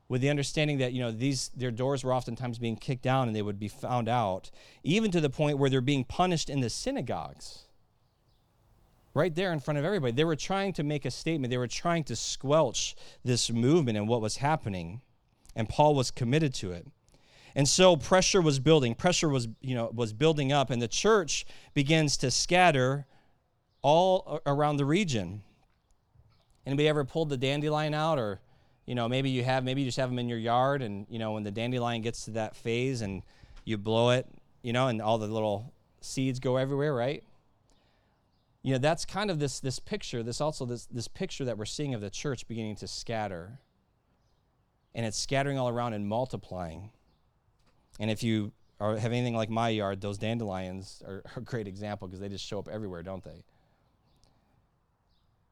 [0.10, 3.36] with the understanding that you know these their doors were oftentimes being kicked down and
[3.36, 4.50] they would be found out
[4.84, 7.66] even to the point where they're being punished in the synagogues.
[9.14, 10.14] Right there in front of everybody.
[10.14, 11.50] They were trying to make a statement.
[11.50, 15.02] They were trying to squelch this movement and what was happening.
[15.56, 16.88] And paul was committed to it
[17.58, 21.46] and so pressure was building pressure was you know was building up and the church
[21.74, 23.06] begins to scatter
[23.82, 25.42] all around the region
[26.66, 28.40] anybody ever pulled the dandelion out or
[28.88, 31.20] you know, maybe you have, maybe you just have them in your yard, and you
[31.20, 33.22] know, when the dandelion gets to that phase and
[33.66, 34.26] you blow it,
[34.64, 37.22] you know, and all the little seeds go everywhere, right?
[38.64, 41.66] You know, that's kind of this this picture, this also this this picture that we're
[41.66, 43.60] seeing of the church beginning to scatter.
[44.96, 46.90] And it's scattering all around and multiplying.
[48.00, 52.08] And if you are, have anything like my yard, those dandelions are a great example
[52.08, 53.44] because they just show up everywhere, don't they?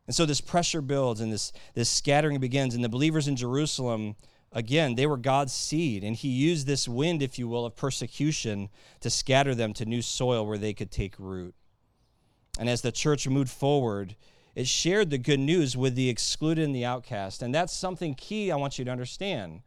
[0.08, 2.75] And so this pressure builds and this, this scattering begins.
[2.75, 4.15] And the believers in Jerusalem,
[4.51, 6.03] again, they were God's seed.
[6.03, 10.03] And he used this wind, if you will, of persecution to scatter them to new
[10.03, 11.55] soil where they could take root.
[12.60, 14.15] And as the church moved forward,
[14.53, 17.41] it shared the good news with the excluded and the outcast.
[17.41, 19.62] And that's something key I want you to understand.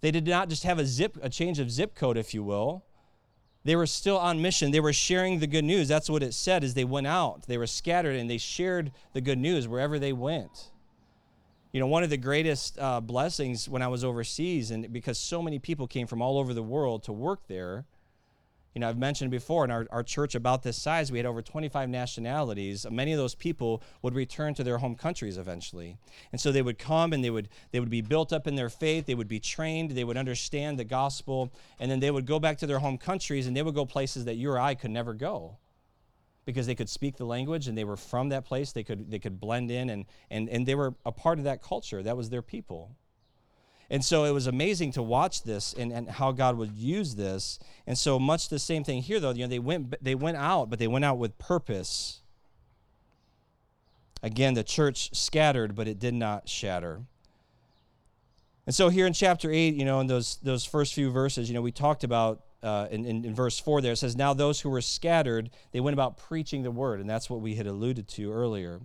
[0.00, 2.84] They did not just have a zip, a change of zip code, if you will.
[3.64, 4.70] They were still on mission.
[4.70, 5.88] They were sharing the good news.
[5.88, 7.42] That's what it said as they went out.
[7.46, 10.70] They were scattered and they shared the good news wherever they went.
[11.72, 15.40] You know, one of the greatest uh, blessings when I was overseas, and because so
[15.40, 17.84] many people came from all over the world to work there,
[18.74, 21.42] you know, I've mentioned before in our, our church about this size, we had over
[21.42, 22.86] 25 nationalities.
[22.88, 25.96] Many of those people would return to their home countries eventually.
[26.30, 28.68] And so they would come and they would, they would be built up in their
[28.68, 32.38] faith, they would be trained, they would understand the gospel, and then they would go
[32.38, 34.92] back to their home countries and they would go places that you or I could
[34.92, 35.56] never go
[36.44, 38.70] because they could speak the language and they were from that place.
[38.70, 41.60] They could, they could blend in and, and, and they were a part of that
[41.60, 42.02] culture.
[42.04, 42.96] That was their people.
[43.90, 47.58] And so it was amazing to watch this and, and how God would use this.
[47.88, 49.32] And so much the same thing here, though.
[49.32, 52.20] You know, they went they went out, but they went out with purpose.
[54.22, 57.00] Again, the church scattered, but it did not shatter.
[58.66, 61.54] And so here in chapter 8, you know, in those those first few verses, you
[61.54, 64.60] know, we talked about uh, in, in, in verse 4 there, it says, Now those
[64.60, 67.00] who were scattered, they went about preaching the word.
[67.00, 68.80] And that's what we had alluded to earlier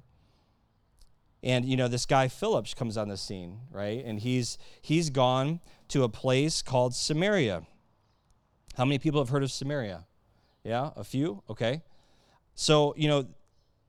[1.46, 4.04] and you know this guy phillips comes on the scene right?
[4.04, 7.64] And he's he's gone to a place called samaria.
[8.76, 10.06] How many people have heard of samaria?
[10.64, 11.44] Yeah a few?
[11.50, 11.84] Okay.
[12.56, 13.28] So you know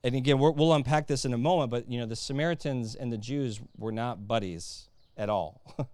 [0.04, 3.12] and again we will unpack this in a moment but you know the samaritans and
[3.12, 5.62] the jews were not buddies at all.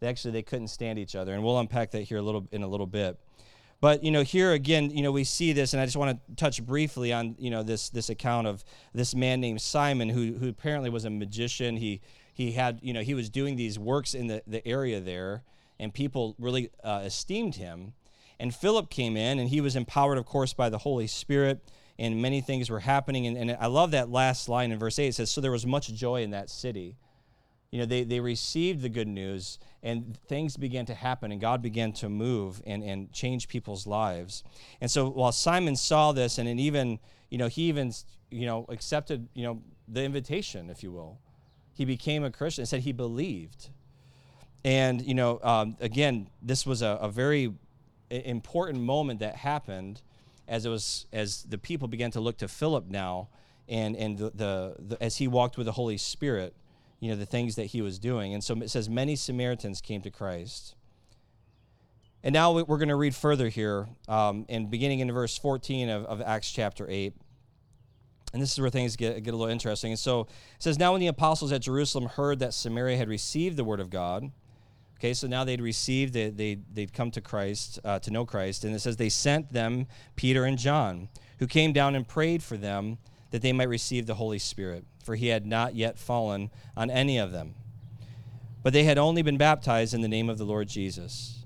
[0.00, 1.34] They actually they couldn't stand each other.
[1.34, 3.18] And we'll unpack that here a little in a little bit
[3.80, 6.34] but you know, here again, you know, we see this, and I just want to
[6.36, 8.62] touch briefly on you know this this account of
[8.92, 11.76] this man named Simon, who who apparently was a magician.
[11.76, 12.02] He
[12.34, 15.44] he had you know he was doing these works in the the area there,
[15.78, 17.94] and people really uh, esteemed him.
[18.38, 21.60] And Philip came in, and he was empowered, of course, by the Holy Spirit,
[21.98, 23.26] and many things were happening.
[23.26, 25.08] And, and I love that last line in verse eight.
[25.08, 26.96] It says, "So there was much joy in that city."
[27.70, 31.62] You know, they, they received the good news and things began to happen and God
[31.62, 34.42] began to move and, and change people's lives.
[34.80, 37.92] And so while Simon saw this and, and even, you know, he even,
[38.30, 41.18] you know, accepted, you know, the invitation, if you will.
[41.72, 43.70] He became a Christian and said he believed.
[44.64, 47.54] And, you know, um, again, this was a, a very
[48.10, 50.02] important moment that happened
[50.48, 53.28] as it was, as the people began to look to Philip now
[53.68, 56.54] and, and the, the, the as he walked with the Holy Spirit
[57.00, 58.34] you know, the things that he was doing.
[58.34, 60.74] And so it says many Samaritans came to Christ.
[62.22, 66.04] And now we're going to read further here, um, and beginning in verse 14 of,
[66.04, 67.14] of Acts chapter 8.
[68.32, 69.92] And this is where things get, get a little interesting.
[69.92, 73.56] And so it says, Now when the apostles at Jerusalem heard that Samaria had received
[73.56, 74.30] the word of God,
[74.98, 78.64] okay, so now they'd received, they, they, they'd come to Christ, uh, to know Christ.
[78.64, 81.08] And it says, They sent them Peter and John,
[81.38, 82.98] who came down and prayed for them
[83.30, 87.18] that they might receive the Holy Spirit, for he had not yet fallen on any
[87.18, 87.54] of them.
[88.62, 91.44] But they had only been baptized in the name of the Lord Jesus.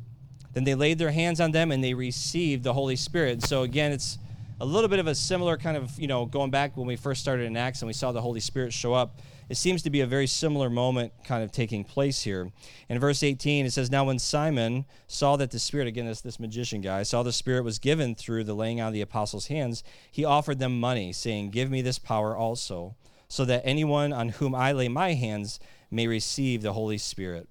[0.52, 3.42] Then they laid their hands on them and they received the Holy Spirit.
[3.42, 4.18] So again, it's
[4.60, 7.20] a little bit of a similar kind of, you know, going back when we first
[7.20, 9.20] started in Acts and we saw the Holy Spirit show up.
[9.48, 12.50] It seems to be a very similar moment kind of taking place here.
[12.88, 16.40] In verse 18, it says, Now when Simon saw that the Spirit, again, this, this
[16.40, 19.84] magician guy, saw the Spirit was given through the laying on of the apostles' hands,
[20.10, 22.94] he offered them money, saying, Give me this power also,
[23.28, 25.60] so that anyone on whom I lay my hands
[25.90, 27.48] may receive the Holy Spirit.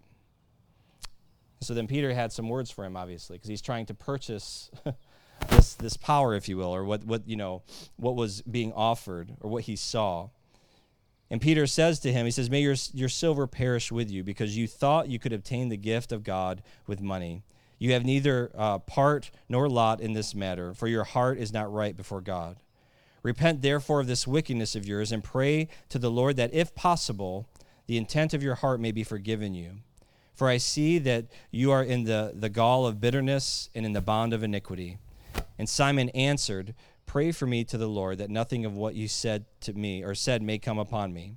[1.62, 4.70] So then Peter had some words for him, obviously, because he's trying to purchase
[5.50, 7.64] this this power, if you will, or what what you know
[7.96, 10.30] what was being offered or what he saw.
[11.30, 14.56] And Peter says to him, he says, May your, your silver perish with you, because
[14.56, 17.44] you thought you could obtain the gift of God with money.
[17.80, 21.74] You have neither uh, part nor lot in this matter, for your heart is not
[21.74, 22.58] right before God.
[23.24, 27.48] Repent therefore of this wickedness of yours, and pray to the Lord that, if possible,
[27.88, 29.78] the intent of your heart may be forgiven you.
[30.36, 34.02] For I see that you are in the, the gall of bitterness and in the
[34.02, 34.98] bond of iniquity.
[35.58, 36.74] And Simon answered,
[37.06, 40.16] Pray for me to the Lord that nothing of what you said to me or
[40.16, 41.36] said may come upon me.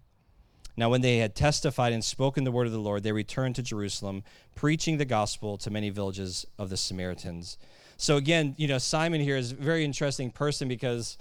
[0.76, 3.62] Now, when they had testified and spoken the word of the Lord, they returned to
[3.62, 4.22] Jerusalem,
[4.54, 7.56] preaching the gospel to many villages of the Samaritans.
[7.96, 11.16] So, again, you know, Simon here is a very interesting person because,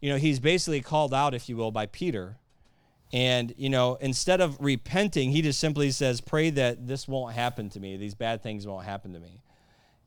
[0.00, 2.36] you know, he's basically called out, if you will, by Peter.
[3.12, 7.70] And, you know, instead of repenting, he just simply says, Pray that this won't happen
[7.70, 9.40] to me, these bad things won't happen to me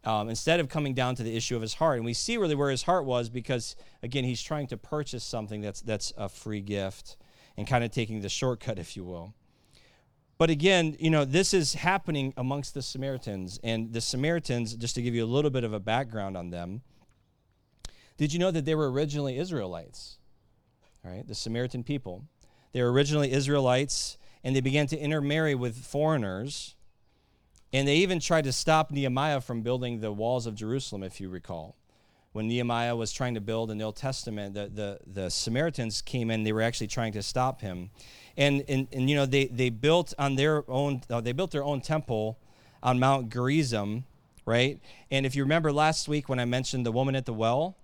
[0.04, 1.97] um, instead of coming down to the issue of his heart.
[1.97, 5.62] And we see really where his heart was because, again, he's trying to purchase something
[5.62, 7.17] that's, that's a free gift
[7.58, 9.34] and kind of taking the shortcut, if you will.
[10.38, 13.60] But again, you know, this is happening amongst the Samaritans.
[13.62, 16.82] And the Samaritans, just to give you a little bit of a background on them,
[18.19, 20.19] did you know that they were originally Israelites?
[21.03, 22.25] All right, the Samaritan people.
[22.71, 26.75] They were originally Israelites, and they began to intermarry with foreigners
[27.71, 31.29] and they even tried to stop Nehemiah from building the walls of Jerusalem, if you
[31.29, 31.75] recall.
[32.32, 36.32] When Nehemiah was trying to build in the Old Testament, the, the, the Samaritans came
[36.32, 37.89] in, they were actually trying to stop him.
[38.38, 41.63] And, and, and you know, they, they built on their own, uh, they built their
[41.63, 42.39] own temple
[42.82, 44.05] on Mount Gerizim,
[44.45, 44.79] right?
[45.12, 47.77] And if you remember last week when I mentioned the woman at the well,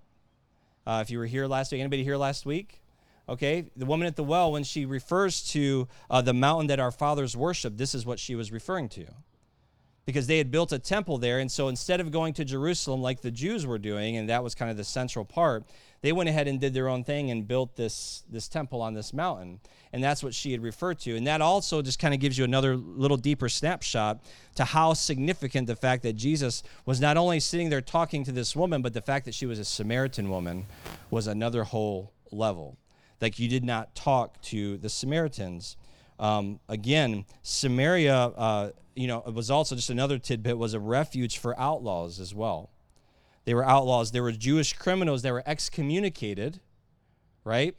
[0.85, 2.81] uh, if you were here last week, anybody here last week?
[3.27, 6.91] Okay, the woman at the well, when she refers to uh, the mountain that our
[6.91, 9.05] fathers worshiped, this is what she was referring to
[10.05, 11.39] because they had built a temple there.
[11.39, 14.53] And so instead of going to Jerusalem like the Jews were doing, and that was
[14.53, 15.63] kind of the central part,
[16.01, 19.13] they went ahead and did their own thing and built this, this temple on this
[19.13, 19.59] mountain.
[19.91, 21.15] And that's what she had referred to.
[21.15, 24.23] And that also just kind of gives you another little deeper snapshot
[24.55, 28.55] to how significant the fact that Jesus was not only sitting there talking to this
[28.55, 30.67] woman, but the fact that she was a Samaritan woman
[31.09, 32.77] was another whole level.
[33.21, 35.77] Like you did not talk to the Samaritans.
[36.19, 38.15] Um, again, Samaria.
[38.15, 42.33] Uh, you know, it was also just another tidbit was a refuge for outlaws as
[42.33, 42.69] well.
[43.43, 44.11] They were outlaws.
[44.11, 46.59] There were Jewish criminals that were excommunicated,
[47.43, 47.75] right?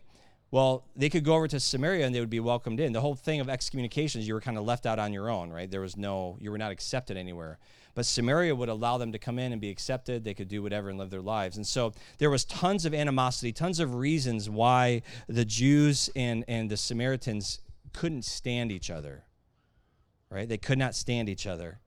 [0.50, 2.92] Well, they could go over to Samaria and they would be welcomed in.
[2.92, 5.50] The whole thing of excommunication is you were kind of left out on your own,
[5.50, 5.68] right?
[5.68, 7.58] There was no, you were not accepted anywhere.
[7.94, 10.22] But Samaria would allow them to come in and be accepted.
[10.22, 11.56] They could do whatever and live their lives.
[11.56, 16.70] And so there was tons of animosity, tons of reasons why the Jews and, and
[16.70, 17.60] the Samaritans
[17.96, 19.24] couldn't stand each other
[20.30, 20.48] right?
[20.48, 21.78] They could not stand each other.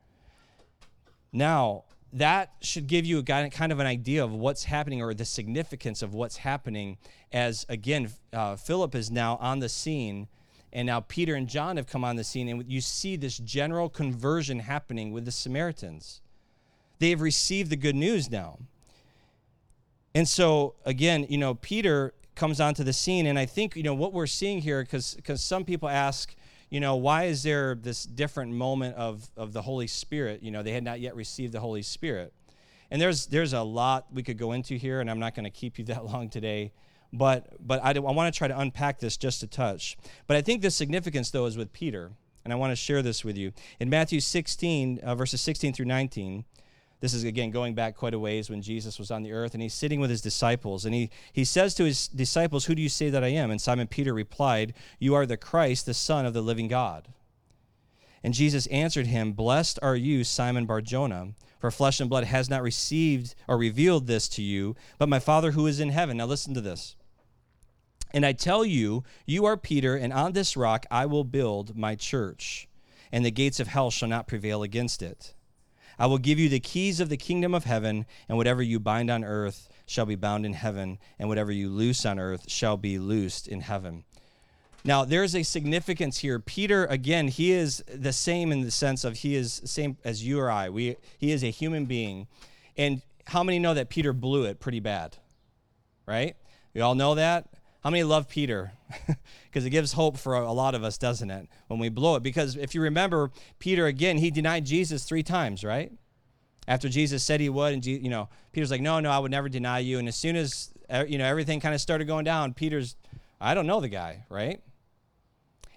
[1.32, 5.26] Now, that should give you a kind of an idea of what's happening or the
[5.26, 6.98] significance of what's happening
[7.32, 10.28] as, again, uh, Philip is now on the scene
[10.72, 13.90] and now Peter and John have come on the scene, and you see this general
[13.90, 16.22] conversion happening with the Samaritans.
[17.00, 18.60] They have received the good news now.
[20.14, 23.94] And so, again, you know, Peter comes onto the scene, and I think, you know,
[23.94, 26.34] what we're seeing here, because some people ask,
[26.70, 30.42] you know, why is there this different moment of, of the Holy Spirit?
[30.42, 32.34] You know, they had not yet received the Holy Spirit.
[32.90, 35.50] And there's, there's a lot we could go into here, and I'm not going to
[35.52, 36.72] keep you that long today.
[37.12, 39.98] But, but I, I want to try to unpack this just a touch.
[40.26, 42.12] But I think the significance, though, is with Peter.
[42.46, 43.52] And I want to share this with you.
[43.80, 46.46] In Matthew 16, uh, verses 16 through 19,
[47.02, 49.64] this is again going back quite a ways when Jesus was on the earth, and
[49.64, 52.90] he's sitting with his disciples, and he, he says to his disciples, Who do you
[52.90, 53.52] say that I am?
[53.52, 57.08] And Simon Peter replied, You are the Christ, the Son of the living God.
[58.22, 62.62] And Jesus answered him, Blessed are you, Simon Barjona, for flesh and blood has not
[62.62, 66.18] received or revealed this to you, but my Father who is in heaven.
[66.18, 66.98] Now listen to this.
[68.12, 71.96] And I tell you, you are Peter, and on this rock I will build my
[71.96, 72.68] church,
[73.10, 75.34] and the gates of hell shall not prevail against it.
[76.00, 79.12] I will give you the keys of the kingdom of heaven, and whatever you bind
[79.12, 82.98] on earth shall be bound in heaven, and whatever you loose on earth shall be
[82.98, 84.06] loosed in heaven.
[84.86, 86.40] Now, there's a significance here.
[86.40, 90.40] Peter, again, he is the same in the sense of he is same as you
[90.40, 90.70] or I.
[90.70, 92.28] We, he is a human being.
[92.78, 95.18] And how many know that Peter blew it pretty bad?
[96.10, 96.36] right?
[96.74, 97.48] We all know that.
[97.84, 98.74] How many love Peter?
[99.46, 102.22] Because it gives hope for a lot of us, doesn't it, when we blow it?
[102.22, 105.92] Because if you remember, Peter, again, he denied Jesus three times, right?
[106.68, 109.50] After Jesus said he would, and, you know, Peter's like, no, no, I would never
[109.50, 109.98] deny you.
[109.98, 110.72] And as soon as,
[111.08, 112.96] you know, everything kind of started going down, Peter's,
[113.42, 114.62] I don't know the guy, right?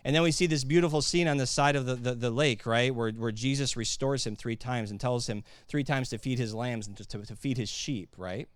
[0.04, 2.66] And then we see this beautiful scene on the side of the, the, the, lake,
[2.66, 6.38] right, where, where Jesus restores him three times and tells him three times to feed
[6.38, 8.48] his lambs and to, to, to feed his sheep, right?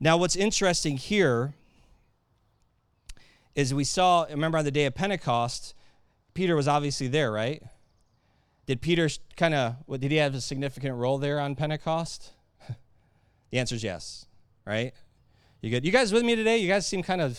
[0.00, 1.54] Now, what's interesting here
[3.54, 5.74] is we saw, remember on the day of Pentecost,
[6.34, 7.62] Peter was obviously there, right?
[8.66, 12.32] Did Peter kind of, did he have a significant role there on Pentecost?
[13.50, 14.26] the answer is yes,
[14.64, 14.92] right?
[15.60, 15.84] You good?
[15.84, 16.58] You guys with me today?
[16.58, 17.38] You guys seem kind of,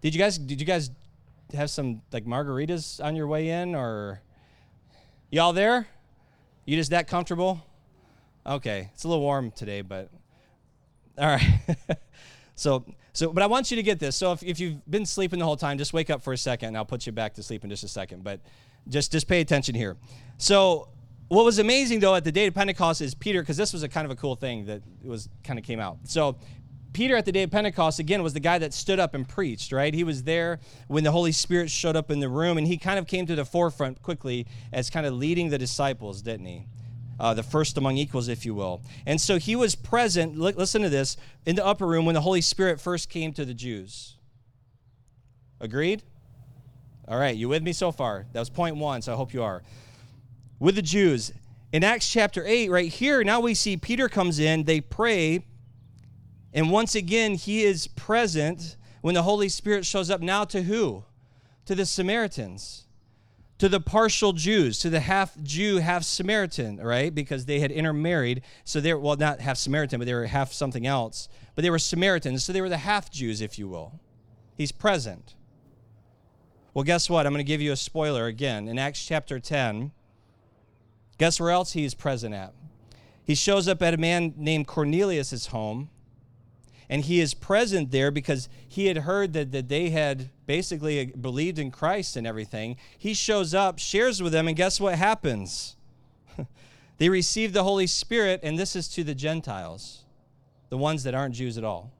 [0.00, 0.90] did you guys, did you guys
[1.54, 4.20] have some like margaritas on your way in or
[5.30, 5.86] y'all there?
[6.64, 7.64] You just that comfortable?
[8.46, 10.10] Okay, it's a little warm today, but
[11.18, 11.60] all right.
[12.54, 14.16] so so, but I want you to get this.
[14.16, 16.68] So, if, if you've been sleeping the whole time, just wake up for a second,
[16.68, 18.24] and I'll put you back to sleep in just a second.
[18.24, 18.40] But
[18.88, 19.96] just just pay attention here.
[20.38, 20.88] So,
[21.28, 23.88] what was amazing though at the day of Pentecost is Peter, because this was a
[23.88, 25.98] kind of a cool thing that was kind of came out.
[26.04, 26.36] So,
[26.92, 29.72] Peter at the day of Pentecost again was the guy that stood up and preached,
[29.72, 29.92] right?
[29.92, 32.98] He was there when the Holy Spirit showed up in the room, and he kind
[32.98, 36.66] of came to the forefront quickly as kind of leading the disciples, didn't he?
[37.18, 38.82] Uh, the first among equals, if you will.
[39.06, 42.20] And so he was present, li- listen to this, in the upper room when the
[42.20, 44.16] Holy Spirit first came to the Jews.
[45.60, 46.02] Agreed?
[47.06, 48.26] All right, you with me so far?
[48.32, 49.62] That was point one, so I hope you are.
[50.58, 51.32] With the Jews.
[51.72, 55.44] In Acts chapter 8, right here, now we see Peter comes in, they pray,
[56.52, 60.20] and once again, he is present when the Holy Spirit shows up.
[60.20, 61.04] Now to who?
[61.66, 62.86] To the Samaritans
[63.62, 67.14] to the partial Jews, to the half Jew, half Samaritan, right?
[67.14, 68.42] Because they had intermarried.
[68.64, 71.28] So they were, well, not half Samaritan, but they were half something else.
[71.54, 72.42] But they were Samaritans.
[72.42, 74.00] So they were the half Jews, if you will.
[74.56, 75.36] He's present.
[76.74, 77.24] Well, guess what?
[77.24, 78.66] I'm going to give you a spoiler again.
[78.66, 79.92] In Acts chapter 10,
[81.18, 82.54] guess where else he's present at?
[83.22, 85.88] He shows up at a man named Cornelius' home
[86.88, 91.16] and he is present there because he had heard that, that they had basically uh,
[91.18, 92.76] believed in Christ and everything.
[92.98, 95.76] He shows up, shares with them, and guess what happens?
[96.98, 100.04] they receive the Holy Spirit, and this is to the Gentiles,
[100.68, 101.92] the ones that aren't Jews at all.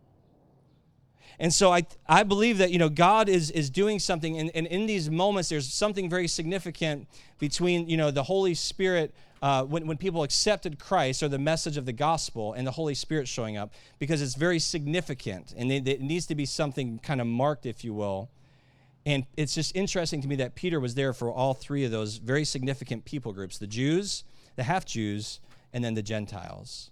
[1.39, 4.39] And so I, I believe that, you know, God is, is doing something.
[4.39, 7.09] And, and in these moments, there's something very significant
[7.39, 11.77] between, you know, the Holy Spirit, uh, when, when people accepted Christ or the message
[11.77, 15.53] of the gospel and the Holy Spirit showing up, because it's very significant.
[15.57, 18.31] And it, it needs to be something kind of marked, if you will.
[19.05, 22.19] And it's just interesting to me that Peter was there for all three of those
[22.19, 24.23] very significant people groups the Jews,
[24.55, 25.41] the half Jews,
[25.73, 26.91] and then the Gentiles.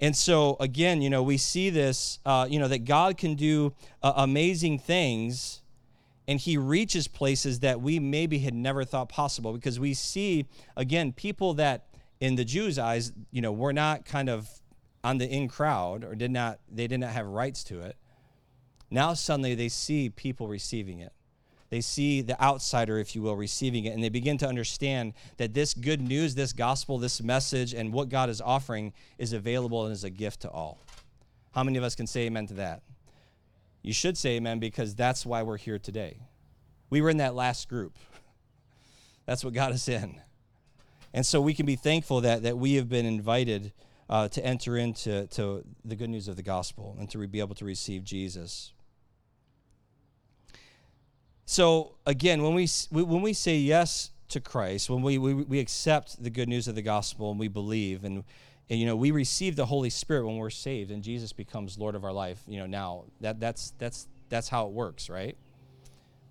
[0.00, 3.72] And so, again, you know, we see this, uh, you know, that God can do
[4.02, 5.62] uh, amazing things
[6.28, 10.46] and he reaches places that we maybe had never thought possible because we see,
[10.76, 11.86] again, people that
[12.20, 14.48] in the Jews' eyes, you know, were not kind of
[15.04, 17.96] on the in crowd or did not, they did not have rights to it.
[18.90, 21.12] Now suddenly they see people receiving it.
[21.68, 25.52] They see the outsider, if you will, receiving it, and they begin to understand that
[25.52, 29.92] this good news, this gospel, this message, and what God is offering is available and
[29.92, 30.78] is a gift to all.
[31.52, 32.82] How many of us can say amen to that?
[33.86, 36.18] You should say amen because that's why we're here today.
[36.90, 37.96] We were in that last group.
[39.26, 40.20] That's what got us in.
[41.14, 43.72] And so we can be thankful that, that we have been invited
[44.10, 47.54] uh, to enter into to the good news of the gospel and to be able
[47.54, 48.72] to receive Jesus.
[51.44, 56.20] So again, when we when we say yes to Christ, when we, we, we accept
[56.20, 58.24] the good news of the gospel and we believe and, and,
[58.68, 62.04] you know we receive the Holy Spirit when we're saved and Jesus becomes Lord of
[62.04, 62.42] our life.
[62.46, 65.36] You know now that that's that's that's how it works, right?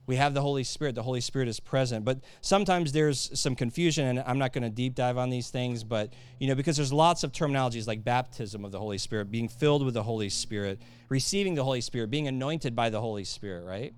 [0.08, 0.94] We have the Holy Spirit.
[0.94, 4.70] The Holy Spirit is present, but sometimes there's some confusion, and I'm not going to
[4.70, 8.64] deep dive on these things, but you know because there's lots of terminologies like baptism
[8.66, 10.80] of the Holy Spirit, being filled with the Holy Spirit,
[11.10, 13.94] receiving the Holy Spirit, being anointed by the Holy Spirit, right?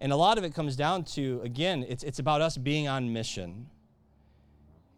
[0.00, 3.12] And a lot of it comes down to, again, it's, it's about us being on
[3.12, 3.66] mission.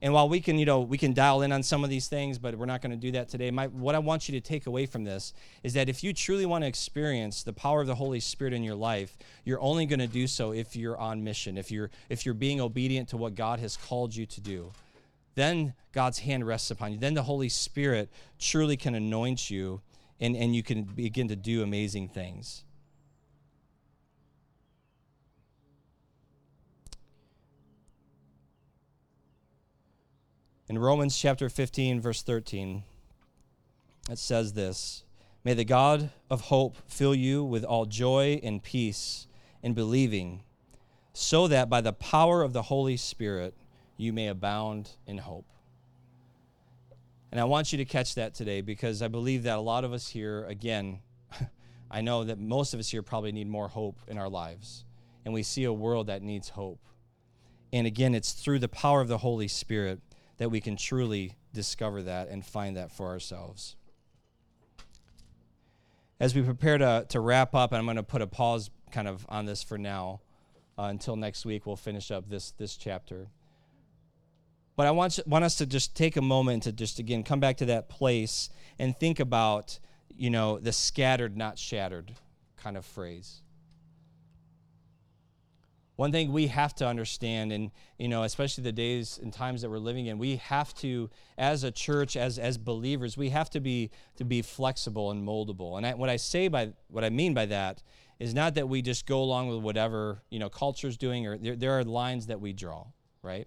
[0.02, 2.38] And while we can, you know, we can dial in on some of these things,
[2.38, 3.50] but we're not going to do that today.
[3.50, 6.46] My, what I want you to take away from this is that if you truly
[6.46, 10.00] want to experience the power of the Holy Spirit in your life, you're only going
[10.00, 13.34] to do so if you're on mission, if you're if you're being obedient to what
[13.34, 14.72] God has called you to do.
[15.34, 16.98] Then God's hand rests upon you.
[16.98, 19.82] Then the Holy Spirit truly can anoint you
[20.18, 22.64] and, and you can begin to do amazing things.
[30.70, 32.84] In Romans chapter 15, verse 13,
[34.08, 35.02] it says this
[35.42, 39.26] May the God of hope fill you with all joy and peace
[39.64, 40.44] in believing,
[41.12, 43.52] so that by the power of the Holy Spirit
[43.96, 45.46] you may abound in hope.
[47.32, 49.92] And I want you to catch that today because I believe that a lot of
[49.92, 51.00] us here, again,
[51.90, 54.84] I know that most of us here probably need more hope in our lives.
[55.24, 56.78] And we see a world that needs hope.
[57.72, 60.00] And again, it's through the power of the Holy Spirit
[60.40, 63.76] that we can truly discover that and find that for ourselves
[66.20, 69.08] as we prepare to, to wrap up, and I'm going to put a pause kind
[69.08, 70.20] of on this for now
[70.78, 73.28] uh, until next week, we'll finish up this, this chapter.
[74.76, 77.56] But I want, want us to just take a moment to just again come back
[77.58, 79.78] to that place and think about,
[80.14, 82.12] you know, the scattered, not shattered
[82.56, 83.42] kind of phrase.
[86.00, 89.68] One thing we have to understand, and you know, especially the days and times that
[89.68, 93.60] we're living in, we have to, as a church, as as believers, we have to
[93.60, 95.76] be to be flexible and moldable.
[95.76, 97.82] And I, what I say by what I mean by that
[98.18, 101.54] is not that we just go along with whatever you know culture's doing, or there,
[101.54, 102.86] there are lines that we draw,
[103.22, 103.46] right?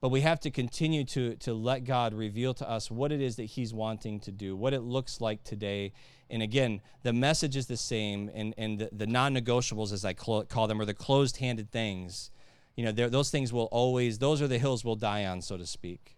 [0.00, 3.36] But we have to continue to, to let God reveal to us what it is
[3.36, 5.92] that He's wanting to do, what it looks like today.
[6.30, 10.14] And again, the message is the same, and, and the, the non negotiables, as I
[10.14, 12.30] call them, are the closed handed things.
[12.76, 15.66] You know, those things will always, those are the hills we'll die on, so to
[15.66, 16.16] speak.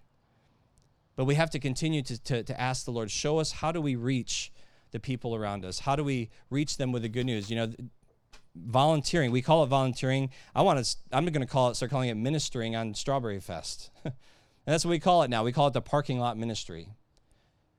[1.16, 3.80] But we have to continue to, to, to ask the Lord, show us how do
[3.80, 4.52] we reach
[4.92, 5.80] the people around us?
[5.80, 7.50] How do we reach them with the good news?
[7.50, 7.72] You know,
[8.54, 9.30] volunteering.
[9.30, 10.30] We call it volunteering.
[10.54, 10.96] I want to.
[11.12, 11.76] I'm going to call it.
[11.76, 13.90] Start calling it ministering on Strawberry Fest.
[14.64, 15.44] that's what we call it now.
[15.44, 16.88] We call it the parking lot ministry,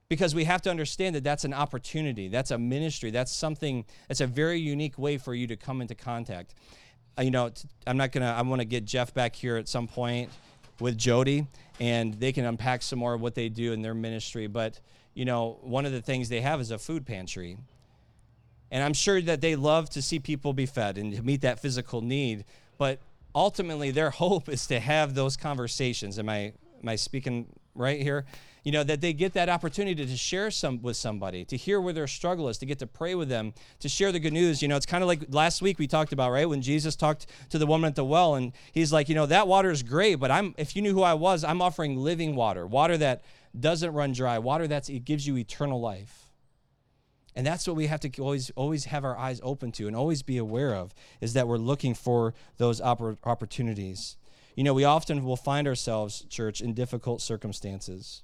[0.10, 2.28] because we have to understand that that's an opportunity.
[2.28, 3.12] That's a ministry.
[3.12, 3.86] That's something.
[4.08, 6.56] That's a very unique way for you to come into contact.
[7.18, 7.52] Uh, you know,
[7.86, 8.34] I'm not gonna.
[8.38, 10.30] I want to get Jeff back here at some point
[10.80, 11.48] with Jody,
[11.80, 14.48] and they can unpack some more of what they do in their ministry.
[14.48, 14.80] But
[15.14, 17.58] you know, one of the things they have is a food pantry
[18.74, 21.60] and I'm sure that they love to see people be fed and to meet that
[21.60, 22.44] physical need.
[22.80, 23.00] But
[23.36, 26.18] ultimately, their hope is to have those conversations.
[26.18, 27.46] Am I, am I speaking
[27.76, 28.26] right here?
[28.64, 31.94] You know, that they get that opportunity to share some with somebody, to hear where
[31.94, 34.64] their struggle is, to get to pray with them, to share the good news.
[34.64, 36.50] You know, it's kind of like last week we talked about, right?
[36.50, 39.48] When Jesus talked to the woman at the well, and he's like, you know, that
[39.48, 42.66] water is great, but I'm if you knew who I was, I'm offering living water,
[42.66, 43.24] water that
[43.60, 46.33] doesn't run dry, water that's it gives you eternal life.
[47.36, 50.22] And that's what we have to always always have our eyes open to and always
[50.22, 54.18] be aware of is that we're looking for those oppor- opportunities.
[54.56, 58.22] You know, we often will find ourselves, church, in difficult circumstances.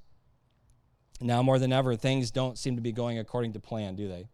[1.20, 4.28] Now more than ever, things don't seem to be going according to plan, do they?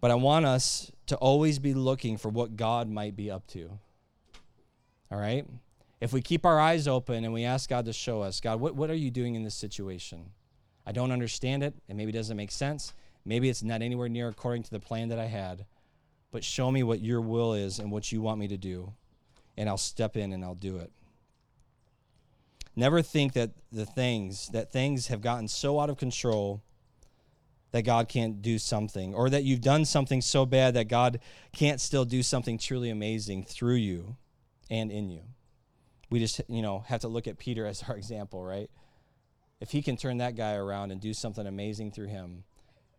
[0.00, 3.70] But I want us to always be looking for what God might be up to.
[5.10, 5.46] All right?
[6.00, 8.74] If we keep our eyes open and we ask God to show us, God, what,
[8.74, 10.26] what are you doing in this situation?
[10.86, 11.74] I don't understand it.
[11.88, 12.92] It maybe doesn't make sense.
[13.24, 15.64] Maybe it's not anywhere near according to the plan that I had.
[16.30, 18.92] But show me what your will is and what you want me to do,
[19.56, 20.90] and I'll step in and I'll do it.
[22.76, 26.60] Never think that the things that things have gotten so out of control
[27.70, 31.20] that God can't do something or that you've done something so bad that God
[31.52, 34.16] can't still do something truly amazing through you
[34.70, 35.22] and in you.
[36.10, 38.70] We just, you know, have to look at Peter as our example, right?
[39.64, 42.44] If he can turn that guy around and do something amazing through him,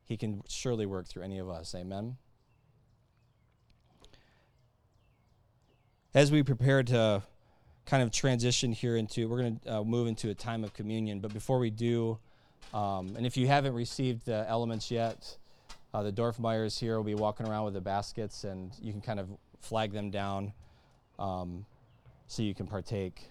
[0.04, 1.76] he can surely work through any of us.
[1.76, 2.18] Amen.
[6.16, 7.22] As we prepare to
[7.86, 11.20] kind of transition here into, we're going to uh, move into a time of communion.
[11.20, 12.18] But before we do,
[12.74, 15.38] um, and if you haven't received the elements yet,
[15.94, 19.20] uh, the Dorfmeyers here will be walking around with the baskets, and you can kind
[19.20, 20.52] of flag them down
[21.20, 21.64] um,
[22.26, 23.30] so you can partake.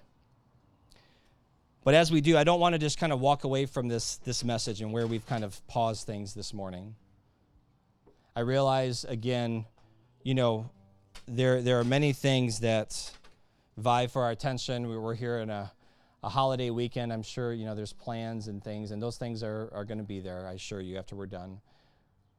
[1.84, 4.16] But as we do, I don't want to just kind of walk away from this,
[4.24, 6.94] this message and where we've kind of paused things this morning.
[8.34, 9.66] I realize, again,
[10.22, 10.70] you know,
[11.28, 13.12] there, there are many things that
[13.76, 14.88] vie for our attention.
[14.88, 15.70] We were here in a,
[16.22, 17.12] a holiday weekend.
[17.12, 20.04] I'm sure, you know, there's plans and things, and those things are, are going to
[20.04, 21.60] be there, I assure you, after we're done.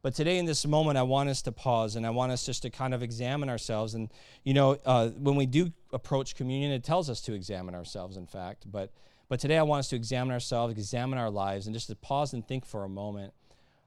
[0.01, 2.63] But today, in this moment, I want us to pause and I want us just
[2.63, 3.93] to kind of examine ourselves.
[3.93, 4.09] And,
[4.43, 8.27] you know, uh, when we do approach communion, it tells us to examine ourselves, in
[8.27, 8.71] fact.
[8.71, 8.91] But
[9.27, 12.33] but today I want us to examine ourselves, examine our lives, and just to pause
[12.33, 13.33] and think for a moment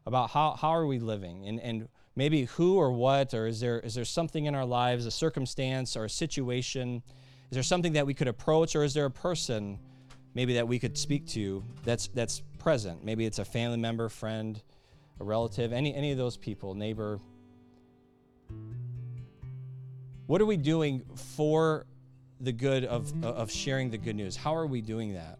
[0.07, 3.79] about how, how are we living and, and maybe who or what, or is there,
[3.81, 7.03] is there something in our lives, a circumstance or a situation?
[7.51, 9.79] Is there something that we could approach, or is there a person
[10.35, 13.05] maybe that we could speak to that's, that's present?
[13.05, 14.61] Maybe it's a family member, friend,
[15.21, 17.21] a relative, any, any of those people, neighbor.
[20.27, 21.87] What are we doing for
[22.41, 24.37] the good of, of sharing the good news?
[24.37, 25.39] How are we doing that?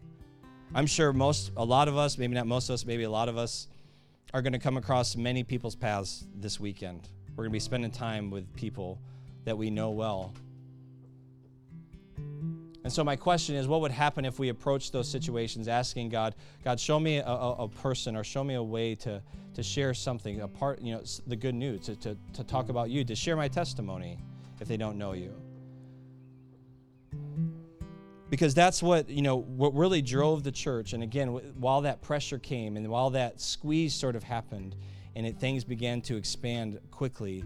[0.73, 3.27] I'm sure most, a lot of us, maybe not most of us, maybe a lot
[3.27, 3.67] of us,
[4.33, 7.09] are going to come across many people's paths this weekend.
[7.35, 8.99] We're going to be spending time with people
[9.45, 10.33] that we know well.
[12.83, 16.35] And so, my question is what would happen if we approach those situations asking God,
[16.63, 19.21] God, show me a, a, person or show me a way to,
[19.53, 22.89] to share something, a part, you know, the good news, to, to, to talk about
[22.89, 24.17] you, to share my testimony
[24.61, 25.33] if they don't know you?
[28.29, 31.29] Because that's what you know what really drove the church and again
[31.59, 34.75] while that pressure came and while that squeeze sort of happened
[35.15, 37.43] and it, things began to expand quickly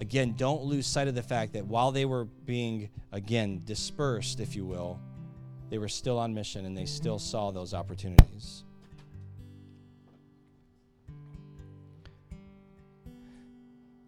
[0.00, 4.54] again don't lose sight of the fact that while they were being again dispersed if
[4.54, 5.00] you will
[5.70, 8.64] they were still on mission and they still saw those opportunities.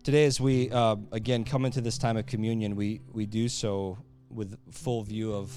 [0.03, 3.97] Today as we uh, again come into this time of communion we we do so
[4.33, 5.53] with full view of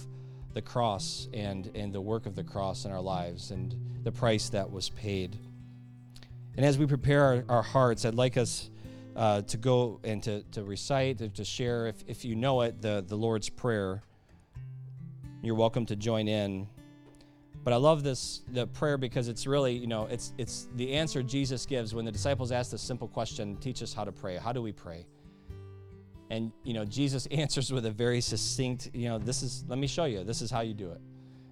[0.53, 4.49] the cross and, and the work of the cross in our lives and the price
[4.49, 5.37] that was paid.
[6.55, 8.69] And as we prepare our, our hearts, I'd like us
[9.15, 12.81] uh, to go and to, to recite, to, to share, if, if you know it,
[12.81, 14.01] the, the Lord's Prayer.
[15.41, 16.67] You're welcome to join in.
[17.65, 21.23] But I love this the prayer because it's really, you know, it's it's the answer
[21.23, 24.37] Jesus gives when the disciples ask the simple question, teach us how to pray.
[24.37, 25.07] How do we pray?
[26.29, 29.87] And, you know, Jesus answers with a very succinct, you know, this is, let me
[29.87, 31.01] show you, this is how you do it.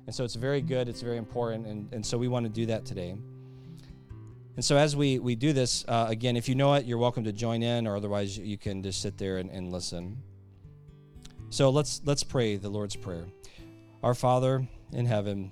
[0.06, 2.66] And so it's very good, it's very important, and, and so we want to do
[2.66, 3.16] that today.
[4.56, 7.24] And so as we, we do this, uh, again, if you know it, you're welcome
[7.24, 10.22] to join in, or otherwise you can just sit there and, and listen.
[11.50, 13.28] So let's let's pray the Lord's Prayer.
[14.04, 15.52] Our Father in heaven,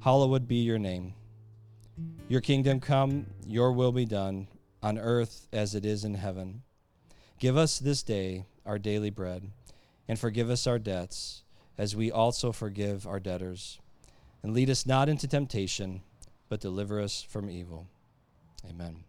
[0.00, 1.14] hallowed be your name.
[2.28, 4.48] Your kingdom come, your will be done,
[4.82, 6.62] on earth as it is in heaven.
[7.38, 9.50] Give us this day our daily bread,
[10.08, 11.44] and forgive us our debts,
[11.76, 13.78] as we also forgive our debtors.
[14.42, 16.02] And lead us not into temptation,
[16.48, 17.86] but deliver us from evil.
[18.68, 19.04] Amen.